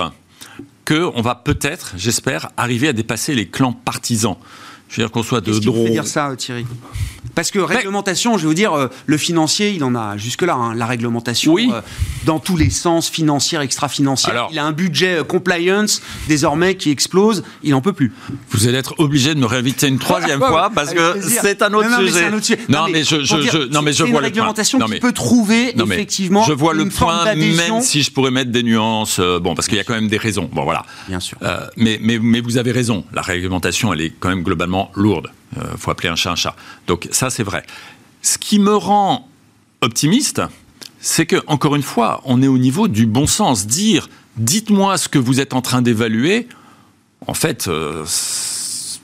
qu'on 0.85 1.21
va 1.21 1.35
peut-être, 1.35 1.93
j'espère, 1.95 2.49
arriver 2.57 2.87
à 2.87 2.93
dépasser 2.93 3.35
les 3.35 3.47
clans 3.47 3.73
partisans 3.73 4.37
Je 4.91 4.97
veux 4.97 5.03
dire 5.07 5.11
qu'on 5.11 5.23
soit 5.23 5.39
de 5.41 5.53
fait 5.53 5.89
dire 5.89 6.05
ça, 6.05 6.35
Thierry 6.37 6.65
Parce 7.33 7.49
que 7.49 7.59
réglementation, 7.59 8.37
je 8.37 8.41
vais 8.41 8.47
vous 8.47 8.53
dire, 8.53 8.73
euh, 8.73 8.87
le 9.05 9.17
financier, 9.17 9.71
il 9.71 9.83
en 9.85 9.95
a 9.95 10.17
jusque-là. 10.17 10.53
hein. 10.53 10.73
La 10.75 10.85
réglementation, 10.85 11.53
Oui. 11.53 11.69
euh, 11.73 11.79
dans 12.25 12.39
tous 12.39 12.57
les 12.57 12.69
sens, 12.69 13.09
financière, 13.09 13.61
extra-financière. 13.61 14.49
Il 14.51 14.59
a 14.59 14.65
un 14.65 14.73
budget 14.73 15.19
euh, 15.19 15.23
compliance 15.23 16.01
désormais 16.27 16.75
qui 16.75 16.89
explose. 16.91 17.43
Il 17.63 17.71
n'en 17.71 17.79
peut 17.79 17.93
plus. 17.93 18.11
Vous 18.49 18.67
allez 18.67 18.77
être 18.79 18.95
obligé 18.99 19.33
de 19.33 19.39
me 19.39 19.45
réinviter 19.45 19.87
une 19.87 19.97
troisième 19.97 20.41
Ouais, 20.41 20.47
fois 20.49 20.67
ouais, 20.67 20.75
parce 20.75 20.93
que 20.93 21.21
c'est 21.21 21.61
un 21.61 21.73
autre 21.73 21.97
sujet. 21.99 22.11
c'est 22.11 22.25
un 22.25 22.33
autre 22.33 22.45
sujet. 22.45 22.59
Non, 22.67 22.87
mais 22.91 23.03
je, 23.05 23.23
je, 23.23 23.35
dire, 23.37 23.51
je- 23.53 23.67
non, 23.73 23.81
mais 23.81 23.93
je 23.93 24.03
une 24.03 24.11
vois 24.11 24.19
le 24.19 24.25
réglementation 24.25 24.77
point. 24.77 24.87
Non, 24.87 24.89
qui 24.89 24.95
mais- 24.95 24.99
peut 24.99 25.13
trouver 25.13 25.73
Non, 25.77 25.85
mais 25.85 25.95
effectivement 25.95 26.43
je 26.43 26.51
vois 26.53 26.73
le 26.73 26.83
une 26.83 26.89
point, 26.91 27.23
même 27.33 27.81
si 27.81 28.03
je 28.03 28.11
pourrais 28.11 28.31
mettre 28.31 28.51
des 28.51 28.63
nuances. 28.63 29.19
euh, 29.19 29.39
bon, 29.39 29.55
parce 29.55 29.67
qu'il 29.69 29.77
y 29.77 29.81
a 29.81 29.85
quand 29.85 29.93
même 29.93 30.09
des 30.09 30.17
raisons. 30.17 30.49
Bon, 30.51 30.63
voilà. 30.65 30.83
Bien 31.07 31.19
sûr. 31.21 31.37
Mais, 31.77 31.97
mais, 32.01 32.19
mais 32.21 32.41
vous 32.41 32.57
avez 32.57 32.71
raison. 32.73 33.05
La 33.13 33.21
réglementation, 33.21 33.93
elle 33.93 34.01
est 34.01 34.13
quand 34.19 34.27
même 34.29 34.43
globalement 34.43 34.80
lourde. 34.95 35.27
Il 35.55 35.77
faut 35.77 35.91
appeler 35.91 36.09
un 36.09 36.15
chat 36.15 36.31
un 36.31 36.35
chat. 36.35 36.55
Donc 36.87 37.07
ça, 37.11 37.29
c'est 37.29 37.43
vrai. 37.43 37.63
Ce 38.21 38.37
qui 38.37 38.57
me 38.57 38.73
rend 38.75 39.27
optimiste, 39.81 40.41
c'est 40.99 41.25
que 41.25 41.35
encore 41.47 41.75
une 41.75 41.83
fois, 41.83 42.21
on 42.25 42.41
est 42.41 42.47
au 42.47 42.57
niveau 42.57 42.87
du 42.87 43.05
bon 43.05 43.27
sens. 43.27 43.67
Dire, 43.67 44.07
dites-moi 44.37 44.97
ce 44.97 45.09
que 45.09 45.19
vous 45.19 45.39
êtes 45.41 45.53
en 45.53 45.61
train 45.61 45.81
d'évaluer. 45.81 46.47
En 47.27 47.33
fait. 47.33 47.67
euh, 47.67 48.03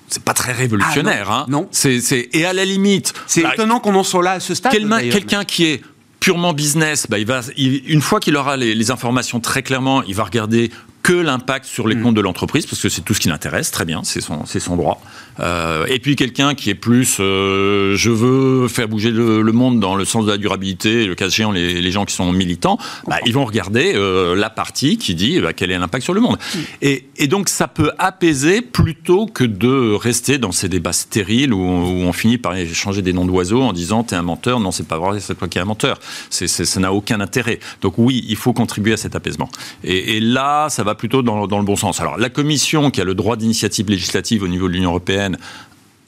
c'est 0.10 0.24
pas 0.24 0.34
très 0.34 0.54
révolutionnaire, 0.54 1.28
Ah, 1.30 1.46
non, 1.50 1.60
hein. 1.60 1.62
non. 1.64 1.70
C'est, 1.72 2.00
c'est- 2.00 2.30
et 2.32 2.46
à 2.46 2.54
la 2.54 2.64
limite, 2.64 3.14
C'est 3.28 3.42
bah, 3.44 3.52
étonnant 3.54 3.80
qu'on 3.82 3.94
en 3.96 4.04
soit 4.04 4.24
là 4.24 4.32
à 4.34 4.40
ce 4.40 4.56
stade. 4.56 4.72
Quelqu'un 5.12 5.44
qui 5.44 5.66
est 5.66 5.82
purement 6.22 6.54
business, 6.54 7.08
bah, 7.10 7.20
il 7.20 7.26
va, 7.28 7.42
il- 7.58 7.84
une 7.92 8.02
fois 8.02 8.20
qu'il 8.22 8.38
aura 8.38 8.56
les, 8.56 8.74
les 8.74 8.90
informations 8.92 9.40
très 9.42 9.64
clairement, 9.64 10.04
il 10.04 10.16
va 10.16 10.24
regarder 10.24 10.72
que 11.08 11.14
l'impact 11.14 11.66
sur 11.66 11.88
les 11.88 11.96
Mm. 11.96 12.04
comptes 12.04 12.16
de 12.16 12.22
l'entreprise, 12.22 12.66
parce 12.66 12.82
que 12.82 12.90
c'est 12.90 13.00
tout 13.02 13.14
ce 13.14 13.22
qui 13.22 13.30
l'intéresse, 13.30 13.72
très 13.72 13.86
bien, 13.86 14.02
c'est 14.04 14.20
son, 14.20 14.46
c'est 14.46 14.60
son 14.60 14.76
droit. 14.76 15.02
Euh, 15.40 15.86
et 15.88 16.00
puis 16.00 16.16
quelqu'un 16.18 16.54
qui 16.54 16.70
est 16.70 16.76
plus, 16.76 17.18
euh, 17.22 17.96
je 17.96 18.10
veux 18.10 18.68
faire 18.68 18.90
bouger 18.90 19.12
le, 19.12 19.42
le 19.42 19.52
monde 19.54 19.80
dans 19.80 19.96
le 19.96 20.04
sens 20.04 20.26
de 20.26 20.32
la 20.32 20.38
durabilité, 20.38 21.06
le 21.06 21.16
cas 21.16 21.28
échéant, 21.28 21.52
les, 21.52 21.80
les 21.82 21.92
gens 21.92 22.04
qui 22.04 22.14
sont 22.14 22.30
militants, 22.34 22.78
bah, 23.08 23.20
ils 23.26 23.34
vont 23.34 23.46
regarder 23.46 23.94
euh, 23.96 24.36
la 24.36 24.50
partie 24.50 24.98
qui 24.98 25.16
dit 25.16 25.40
bah, 25.40 25.54
quel 25.54 25.72
est 25.72 25.78
l'impact 25.80 26.04
sur 26.04 26.14
le 26.14 26.20
monde. 26.20 26.38
Mm. 26.54 26.60
Et, 26.82 27.08
et 27.18 27.28
donc 27.28 27.48
ça 27.48 27.70
peut 27.70 27.92
apaiser 28.00 28.62
plutôt 28.62 29.28
que 29.28 29.46
de 29.46 29.94
rester 29.94 30.38
dans 30.40 30.52
ces 30.52 30.68
débats 30.68 30.92
stériles 30.92 31.54
où, 31.54 31.60
où 31.60 32.04
on 32.04 32.12
finit 32.14 32.38
par 32.38 32.54
échanger 32.56 33.02
des 33.02 33.14
noms 33.14 33.26
d'oiseaux 33.26 33.62
en 33.62 33.72
disant 33.72 34.04
t'es 34.04 34.16
un 34.18 34.24
menteur, 34.24 34.60
non 34.60 34.72
c'est 34.72 34.88
pas 34.88 34.98
vrai, 34.98 35.20
c'est 35.22 35.36
toi 35.36 35.48
qui 35.48 35.58
es 35.58 35.62
un 35.62 35.66
menteur. 35.66 36.00
C'est, 36.30 36.48
c'est- 36.48 36.66
ça 36.66 36.80
n'a 36.82 36.92
aucun 36.92 37.22
intérêt. 37.22 37.60
Donc 37.82 37.94
oui, 37.98 38.26
il 38.28 38.36
faut 38.36 38.52
contribuer 38.52 38.94
à 38.94 38.98
cet 38.98 39.16
apaisement. 39.16 39.50
Et, 39.86 40.18
et 40.18 40.20
là, 40.20 40.68
ça 40.70 40.84
va 40.84 40.96
plutôt 40.98 41.22
dans, 41.22 41.48
dans 41.48 41.60
le 41.60 41.66
bon 41.66 41.76
sens. 41.76 42.00
Alors 42.02 42.18
la 42.18 42.30
Commission, 42.30 42.92
qui 42.92 43.02
a 43.02 43.04
le 43.06 43.16
droit 43.16 43.36
d'initiative 43.36 43.90
législative 43.90 44.44
au 44.44 44.48
niveau 44.48 44.68
de 44.68 44.74
l'Union 44.74 44.90
européenne, 44.90 45.38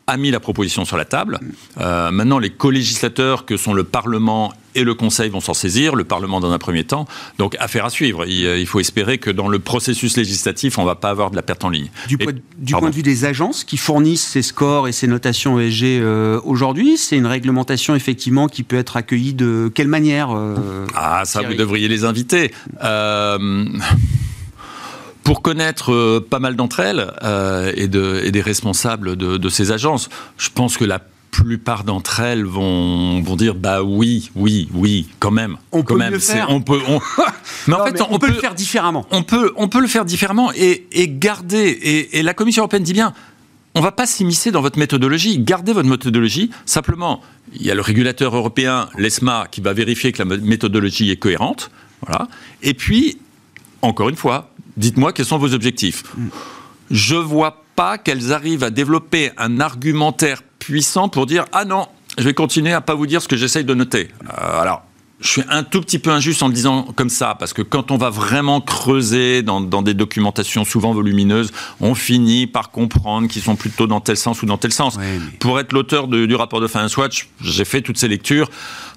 a 0.07 0.17
mis 0.17 0.31
la 0.31 0.39
proposition 0.39 0.85
sur 0.85 0.97
la 0.97 1.05
table. 1.05 1.39
Euh, 1.79 2.09
maintenant, 2.09 2.39
les 2.39 2.49
co-législateurs, 2.49 3.45
que 3.45 3.57
sont 3.57 3.75
le 3.75 3.83
Parlement 3.83 4.51
et 4.73 4.83
le 4.83 4.95
Conseil, 4.95 5.29
vont 5.29 5.39
s'en 5.39 5.53
saisir. 5.53 5.93
Le 5.93 6.03
Parlement 6.03 6.39
dans 6.39 6.51
un 6.51 6.57
premier 6.57 6.83
temps. 6.83 7.05
Donc, 7.37 7.55
affaire 7.59 7.85
à 7.85 7.91
suivre. 7.91 8.25
Il, 8.25 8.43
euh, 8.47 8.57
il 8.57 8.65
faut 8.65 8.79
espérer 8.79 9.19
que 9.19 9.29
dans 9.29 9.47
le 9.47 9.59
processus 9.59 10.17
législatif, 10.17 10.79
on 10.79 10.81
ne 10.81 10.87
va 10.87 10.95
pas 10.95 11.11
avoir 11.11 11.29
de 11.29 11.35
la 11.35 11.43
perte 11.43 11.63
en 11.63 11.69
ligne. 11.69 11.91
Du, 12.07 12.15
Et- 12.15 12.23
point, 12.23 12.33
du 12.57 12.71
pardon. 12.71 12.85
point 12.85 12.89
de 12.89 12.95
vue 12.95 13.03
des 13.03 13.25
agences 13.25 13.63
qui 13.63 13.77
fournissent 13.77 14.25
ces 14.25 14.41
scores 14.41 14.87
et 14.87 14.93
ces 14.93 15.05
notations 15.05 15.59
ESG 15.59 15.83
euh, 16.01 16.41
aujourd'hui, 16.43 16.97
c'est 16.97 17.15
une 17.15 17.27
réglementation 17.27 17.93
effectivement 17.93 18.47
qui 18.47 18.63
peut 18.63 18.77
être 18.77 18.97
accueillie 18.97 19.35
de 19.35 19.71
quelle 19.75 19.89
manière 19.89 20.29
euh, 20.35 20.87
Ah, 20.95 21.21
ça, 21.25 21.41
Thierry? 21.41 21.53
vous 21.53 21.59
devriez 21.59 21.87
les 21.87 22.03
inviter. 22.03 22.51
Pour 25.29 25.43
connaître 25.43 25.93
euh, 25.93 26.25
pas 26.27 26.39
mal 26.39 26.55
d'entre 26.55 26.79
elles 26.79 27.05
euh, 27.21 27.71
et, 27.75 27.87
de- 27.87 28.19
et 28.23 28.31
des 28.31 28.41
responsables 28.41 29.15
de, 29.15 29.37
de 29.37 29.49
ces 29.49 29.71
agences, 29.71 30.09
je 30.39 30.49
pense 30.49 30.75
que 30.75 30.85
la 30.85 30.97
plupart 31.29 31.83
d'entre 31.83 32.19
elles 32.21 32.43
vont, 32.45 33.21
vont 33.21 33.35
dire 33.35 33.53
bah 33.53 33.83
oui, 33.83 34.31
oui, 34.33 34.67
oui, 34.73 35.07
quand 35.19 35.29
même. 35.29 35.57
On 35.71 35.83
quand 35.83 35.93
peut 35.93 35.99
même, 35.99 36.19
c'est- 36.19 36.33
faire. 36.33 36.49
On 36.49 36.61
peut, 36.61 36.79
on- 36.87 36.99
mais 37.67 37.75
en 37.75 37.77
Non, 37.77 37.85
fait, 37.85 37.91
mais 37.91 38.01
on, 38.09 38.17
peut, 38.17 38.25
le 38.29 38.33
faire 38.33 38.55
différemment. 38.55 39.05
on 39.11 39.21
peut, 39.21 39.53
on 39.55 39.67
peut 39.67 39.81
le 39.81 39.85
faire 39.87 40.03
différemment 40.03 40.51
et, 40.55 40.87
et 40.93 41.07
garder. 41.07 41.77
Et, 41.79 42.17
et 42.17 42.23
la 42.23 42.33
Commission 42.33 42.61
européenne 42.63 42.81
dit 42.81 42.93
bien. 42.93 43.13
On 43.75 43.81
va 43.81 43.91
pas 43.91 44.07
s'immiscer 44.07 44.49
dans 44.49 44.61
votre 44.63 44.79
méthodologie. 44.79 45.37
Gardez 45.37 45.73
votre 45.73 45.87
méthodologie. 45.87 46.49
Simplement, 46.65 47.21
il 47.53 47.61
y 47.67 47.69
a 47.69 47.75
le 47.75 47.81
régulateur 47.81 48.35
européen, 48.35 48.89
l'ESMA, 48.97 49.45
qui 49.51 49.61
va 49.61 49.73
vérifier 49.73 50.11
que 50.11 50.23
la 50.23 50.37
méthodologie 50.37 51.11
est 51.11 51.17
cohérente. 51.17 51.69
Voilà. 52.01 52.27
Et 52.63 52.73
puis, 52.73 53.19
encore 53.83 54.09
une 54.09 54.15
fois, 54.15 54.49
dites-moi 54.79 55.13
quels 55.13 55.25
sont 55.25 55.37
vos 55.37 55.53
objectifs? 55.53 56.03
Je 56.91 57.15
vois 57.15 57.63
pas 57.75 57.97
qu'elles 57.97 58.33
arrivent 58.33 58.63
à 58.63 58.71
développer 58.71 59.31
un 59.37 59.59
argumentaire 59.59 60.41
puissant 60.57 61.07
pour 61.09 61.25
dire 61.27 61.45
ah 61.51 61.65
non, 61.65 61.87
je 62.17 62.23
vais 62.23 62.33
continuer 62.33 62.73
à 62.73 62.81
pas 62.81 62.95
vous 62.95 63.05
dire 63.07 63.21
ce 63.21 63.27
que 63.27 63.37
j'essaye 63.37 63.63
de 63.63 63.73
noter. 63.73 64.09
Euh, 64.27 64.59
alors. 64.61 64.83
Je 65.21 65.27
suis 65.27 65.43
un 65.49 65.63
tout 65.63 65.81
petit 65.81 65.99
peu 65.99 66.11
injuste 66.11 66.41
en 66.43 66.47
le 66.47 66.53
disant 66.53 66.83
comme 66.95 67.09
ça, 67.09 67.35
parce 67.37 67.51
que 67.51 67.61
quand 67.61 67.91
on 67.91 67.97
va 67.97 68.09
vraiment 68.09 68.61
creuser 68.61 69.41
dans, 69.43 69.59
dans 69.59 69.81
des 69.81 69.93
documentations 69.93 70.63
souvent 70.63 70.93
volumineuses, 70.93 71.51
on 71.81 71.93
finit 71.93 72.47
par 72.47 72.71
comprendre 72.71 73.27
qu'ils 73.27 73.41
sont 73.41 73.57
plutôt 73.57 73.85
dans 73.85 73.99
tel 73.99 74.15
sens 74.15 74.41
ou 74.41 74.45
dans 74.45 74.55
tel 74.57 74.71
sens. 74.71 74.95
Ouais, 74.95 75.19
mais- 75.19 75.37
Pour 75.39 75.59
être 75.59 75.73
l'auteur 75.73 76.07
du 76.07 76.33
rapport 76.35 76.61
de 76.61 76.67
Finance 76.67 76.95
Watch, 76.95 77.27
j'ai 77.41 77.65
fait 77.65 77.81
toutes 77.81 77.97
ces 77.97 78.07
lectures. 78.07 78.49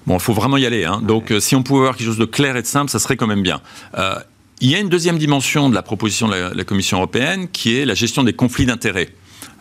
Bon, 0.07 0.13
il 0.13 0.21
faut 0.21 0.31
vraiment 0.31 0.55
y 0.55 0.65
aller. 0.65 0.85
hein. 0.85 1.01
Donc, 1.03 1.29
euh, 1.29 1.41
si 1.41 1.57
on 1.57 1.61
pouvait 1.63 1.81
avoir 1.81 1.97
quelque 1.97 2.07
chose 2.07 2.17
de 2.17 2.23
clair 2.23 2.55
et 2.55 2.61
de 2.61 2.67
simple, 2.67 2.89
ça 2.89 2.99
serait 2.99 3.17
quand 3.17 3.27
même 3.27 3.43
bien. 3.43 3.59
Euh, 3.97 4.15
il 4.63 4.71
y 4.71 4.75
a 4.75 4.79
une 4.79 4.89
deuxième 4.89 5.17
dimension 5.19 5.69
de 5.69 5.75
la 5.75 5.81
proposition 5.83 6.27
de 6.27 6.33
la, 6.33 6.53
la 6.53 6.63
Commission 6.63 6.97
européenne, 6.97 7.47
qui 7.51 7.77
est 7.77 7.85
la 7.85 7.93
gestion 7.93 8.23
des 8.23 8.33
conflits 8.33 8.65
d'intérêts, 8.65 9.09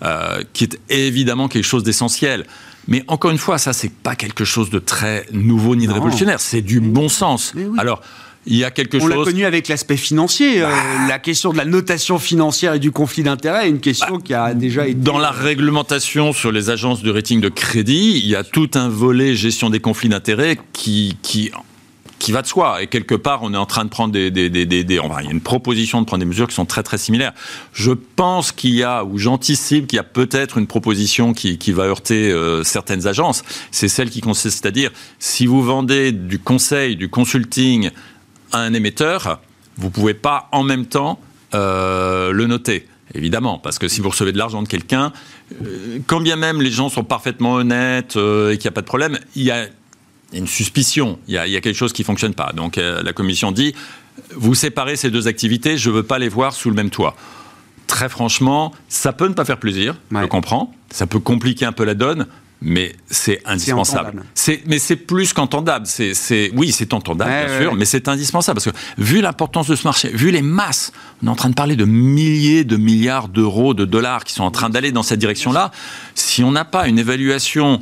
euh, 0.03 0.43
qui 0.53 0.65
est 0.65 0.79
évidemment 0.89 1.49
quelque 1.49 1.65
chose 1.65 1.83
d'essentiel. 1.83 2.47
Mais 2.89 3.05
encore 3.09 3.31
une 3.31 3.39
fois, 3.39 3.59
ça, 3.59 3.73
c'est 3.73 3.93
pas 3.93 4.17
quelque 4.17 4.45
chose 4.45 4.71
de 4.71 4.79
très 4.79 5.27
nouveau 5.33 5.77
ni 5.77 5.85
de 5.87 5.89
Non. 5.91 5.95
révolutionnaire. 5.97 6.41
C'est 6.41 6.63
du 6.63 6.81
bon 6.81 7.09
sens. 7.09 7.53
Oui. 7.55 7.65
Alors, 7.79 8.01
il 8.45 8.57
y 8.57 8.65
a 8.65 8.73
quelque 8.73 8.99
On 9.01 9.07
l'a 9.07 9.15
chose. 9.17 9.27
connu 9.27 9.45
avec 9.45 9.69
l'aspect 9.69 9.97
financier. 9.97 10.63
euh, 10.63 10.69
la 11.09 11.21
question 11.21 11.53
de 11.53 11.57
la 11.59 11.65
notation 11.65 12.19
financière 12.19 12.75
et 12.75 12.81
du 12.81 12.91
conflit 12.91 13.23
d'intérêts 13.23 13.67
est 13.67 13.71
une 13.71 13.79
question 13.81 14.19
qui 14.19 14.35
a 14.35 14.53
déjà 14.55 14.85
été. 14.89 14.95
Dans 14.95 15.19
la 15.19 15.31
réglementation 15.31 16.33
sur 16.33 16.51
les 16.51 16.69
agences 16.71 17.03
de 17.03 17.11
rating 17.13 17.41
de 17.41 17.49
crédit, 17.49 18.21
il 18.23 18.27
y 18.29 18.35
a 18.35 18.43
tout 18.43 18.71
un 18.75 18.89
volet 18.89 19.37
gestion 19.37 19.71
des 19.71 19.79
conflits 19.79 20.09
d'intérêts 20.09 20.59
qui, 20.73 21.17
qui, 21.23 21.53
qui 22.23 22.33
va 22.33 22.41
de 22.43 22.47
soi. 22.47 22.83
Et 22.83 22.87
quelque 22.87 23.17
part, 23.17 23.43
on 23.43 23.53
est 23.53 23.57
en 23.59 23.67
train 23.67 23.85
de 23.85 23.91
prendre 23.91 24.13
des, 24.13 24.31
des, 24.31 24.49
des, 24.49 24.65
des- 24.65 24.99
enfin, 25.01 25.21
il 25.21 25.27
y 25.27 25.29
a 25.29 25.33
une 25.33 25.41
proposition 25.41 26.01
de 26.01 26.07
prendre 26.07 26.21
des 26.21 26.29
mesures 26.29 26.47
qui 26.47 26.55
sont 26.55 26.67
très 26.67 26.83
très 26.83 26.99
similaires. 26.99 27.33
Je 27.73 27.93
pense 27.93 28.53
qu'il 28.53 28.75
y 28.75 28.85
a, 28.85 29.05
ou 29.05 29.19
j'anticipe 29.19 29.89
qu'il 29.89 29.97
y 29.97 30.01
a 30.01 30.05
peut-être 30.05 30.57
une 30.59 30.69
proposition 30.69 31.35
qui, 31.35 31.59
qui 31.59 31.73
va 31.73 31.85
heurter 31.85 32.31
euh, 32.31 32.63
certaines 32.63 33.07
agences. 33.09 33.43
C'est 33.73 33.89
celle 33.89 34.09
qui 34.09 34.21
consiste 34.21 34.65
à 34.65 34.71
dire, 34.71 34.91
si 35.19 35.47
vous 35.47 35.63
vendez 35.63 36.13
du 36.13 36.39
conseil, 36.39 36.95
du 36.97 37.09
consulting 37.09 37.91
à 38.53 38.59
un 38.61 38.73
émetteur, 38.73 39.41
vous 39.77 39.91
pouvez 39.91 40.15
pas 40.15 40.49
en 40.53 40.63
même 40.63 40.87
temps 40.87 41.19
euh, 41.55 42.31
le 42.31 42.47
noter. 42.47 42.87
Évidemment, 43.15 43.59
parce 43.59 43.79
que 43.79 43.89
si 43.89 44.01
vous 44.01 44.09
recevez 44.11 44.33
de 44.33 44.39
l'argent 44.39 44.63
de 44.63 44.69
quelqu'un, 44.69 45.13
euh, 45.63 45.99
quand 46.07 46.21
bien 46.21 46.37
même 46.37 46.63
les 46.63 46.71
gens 46.71 46.89
sont 46.89 47.05
parfaitement 47.05 47.55
honnêtes 47.55 48.17
euh, 48.17 48.53
et 48.53 48.59
qu'il 48.59 48.69
n'y 48.69 48.75
a 48.75 48.77
pas 48.77 48.81
de 48.81 48.87
problème, 48.87 49.19
il 49.35 49.43
y 49.43 49.51
a 49.51 49.67
une 50.33 50.47
suspicion, 50.47 51.19
il 51.29 51.35
y 51.35 51.39
a, 51.39 51.47
il 51.47 51.53
y 51.53 51.57
a 51.57 51.61
quelque 51.61 51.77
chose 51.77 51.93
qui 51.93 52.03
ne 52.03 52.07
fonctionne 52.07 52.35
pas. 52.35 52.53
Donc 52.55 52.79
euh, 52.79 53.03
la 53.03 53.13
commission 53.13 53.53
dit, 53.53 53.75
vous 54.35 54.55
séparez 54.55 54.97
ces 54.97 55.11
deux 55.11 55.29
activités, 55.29 55.77
je 55.77 55.91
ne 55.91 55.95
veux 55.97 56.03
pas 56.03 56.19
les 56.19 56.29
voir 56.29 56.53
sous 56.53 56.69
le 56.71 56.77
même 56.77 56.91
toit. 56.91 57.17
Très 57.87 58.09
franchement, 58.09 58.73
ça 58.89 59.13
peut 59.13 59.29
ne 59.29 59.35
pas 59.35 59.45
faire 59.45 59.59
plaisir, 59.59 59.97
Ouais. 60.11 60.23
je 60.23 60.27
comprends, 60.27 60.73
ça 60.91 61.07
peut 61.07 61.19
compliquer 61.21 61.67
un 61.67 61.73
peu 61.73 61.85
la 61.85 61.95
donne, 61.95 62.27
mais 62.65 62.95
c'est 63.11 63.43
indispensable. 63.45 64.23
C'est, 64.35 64.63
mais 64.67 64.79
c'est 64.79 64.95
plus 64.97 65.33
qu'entendable. 65.33 65.85
C'est, 65.87 66.15
c'est, 66.15 66.53
oui, 66.55 66.71
c'est 66.73 66.95
entendable, 66.95 67.29
Ouais, 67.31 67.45
bien 67.47 67.55
ouais, 67.57 67.63
sûr, 67.63 67.73
ouais. 67.73 67.79
mais 67.79 67.85
c'est 67.85 68.07
indispensable 68.09 68.61
parce 68.63 68.71
que 68.77 69.03
vu 69.03 69.21
l'importance 69.21 69.67
de 69.67 69.75
ce 69.75 69.85
marché, 69.87 70.09
vu 70.11 70.31
les 70.31 70.43
masses, 70.43 70.93
on 71.23 71.27
est 71.27 71.31
en 71.31 71.35
train 71.35 71.51
de 71.51 71.55
parler 71.55 71.75
de 71.77 71.85
milliers 71.85 72.65
de 72.65 72.77
milliards 72.77 73.29
d'euros, 73.29 73.75
de 73.75 73.85
dollars 73.85 74.23
qui 74.25 74.33
sont 74.33 74.45
en 74.45 74.53
train 74.53 74.71
d'aller 74.71 74.93
dans 74.93 75.03
cette 75.03 75.19
direction-là. 75.19 75.73
Si 76.15 76.45
on 76.45 76.53
n'a 76.53 76.65
pas 76.65 76.87
une 76.89 76.99
évaluation, 77.01 77.81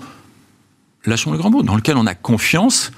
lâchons 1.05 1.33
le 1.33 1.39
grand 1.39 1.51
mot, 1.51 1.63
dans 1.63 1.77
lequel 1.77 1.97
on 1.97 2.07
a 2.07 2.15
confiance, 2.15 2.93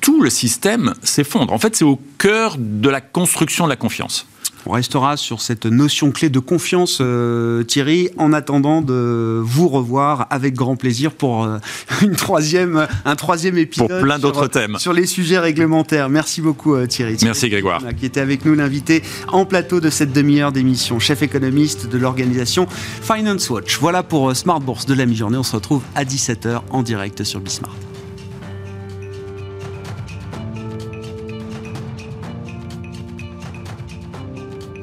tout 0.00 0.22
le 0.22 0.30
système 0.30 0.94
s'effondre. 1.02 1.52
En 1.52 1.58
fait, 1.58 1.76
c'est 1.76 1.84
au 1.84 2.00
cœur 2.18 2.56
de 2.58 2.88
la 2.88 3.00
construction 3.00 3.64
de 3.64 3.70
la 3.70 3.76
confiance. 3.76 4.26
On 4.68 4.72
restera 4.72 5.16
sur 5.16 5.40
cette 5.40 5.64
notion 5.64 6.10
clé 6.10 6.28
de 6.28 6.40
confiance, 6.40 6.98
euh, 7.00 7.62
Thierry, 7.62 8.10
en 8.18 8.32
attendant 8.32 8.82
de 8.82 9.40
vous 9.44 9.68
revoir 9.68 10.26
avec 10.30 10.54
grand 10.54 10.74
plaisir 10.74 11.12
pour 11.12 11.44
euh, 11.44 11.58
une 12.02 12.16
troisième, 12.16 12.88
un 13.04 13.14
troisième 13.14 13.58
épisode. 13.58 13.88
Pour 13.88 14.00
plein 14.00 14.18
sur- 14.18 14.32
d'autres 14.32 14.48
thèmes. 14.48 14.76
Sur 14.78 14.92
les 14.92 15.06
sujets 15.06 15.38
réglementaires. 15.38 16.08
Merci 16.08 16.40
beaucoup, 16.40 16.74
euh, 16.74 16.86
Thierry. 16.86 17.16
Merci, 17.22 17.48
Grégoire. 17.48 17.80
Qui 17.98 18.06
était 18.06 18.20
avec 18.20 18.44
nous, 18.44 18.54
l'invité 18.54 19.02
en 19.28 19.44
plateau 19.44 19.78
de 19.80 19.88
cette 19.88 20.12
demi-heure 20.12 20.50
d'émission, 20.50 20.98
chef 20.98 21.22
économiste 21.22 21.88
de 21.88 21.96
l'organisation 21.98 22.66
Finance 23.02 23.48
Watch. 23.50 23.78
Voilà 23.80 24.02
pour 24.02 24.34
Smart 24.34 24.60
Bourse 24.60 24.86
de 24.86 24.94
la 24.94 25.06
mi-journée. 25.06 25.36
On 25.38 25.44
se 25.44 25.54
retrouve 25.54 25.82
à 25.94 26.04
17h 26.04 26.62
en 26.70 26.82
direct 26.82 27.22
sur 27.22 27.38
Bismart. 27.38 27.74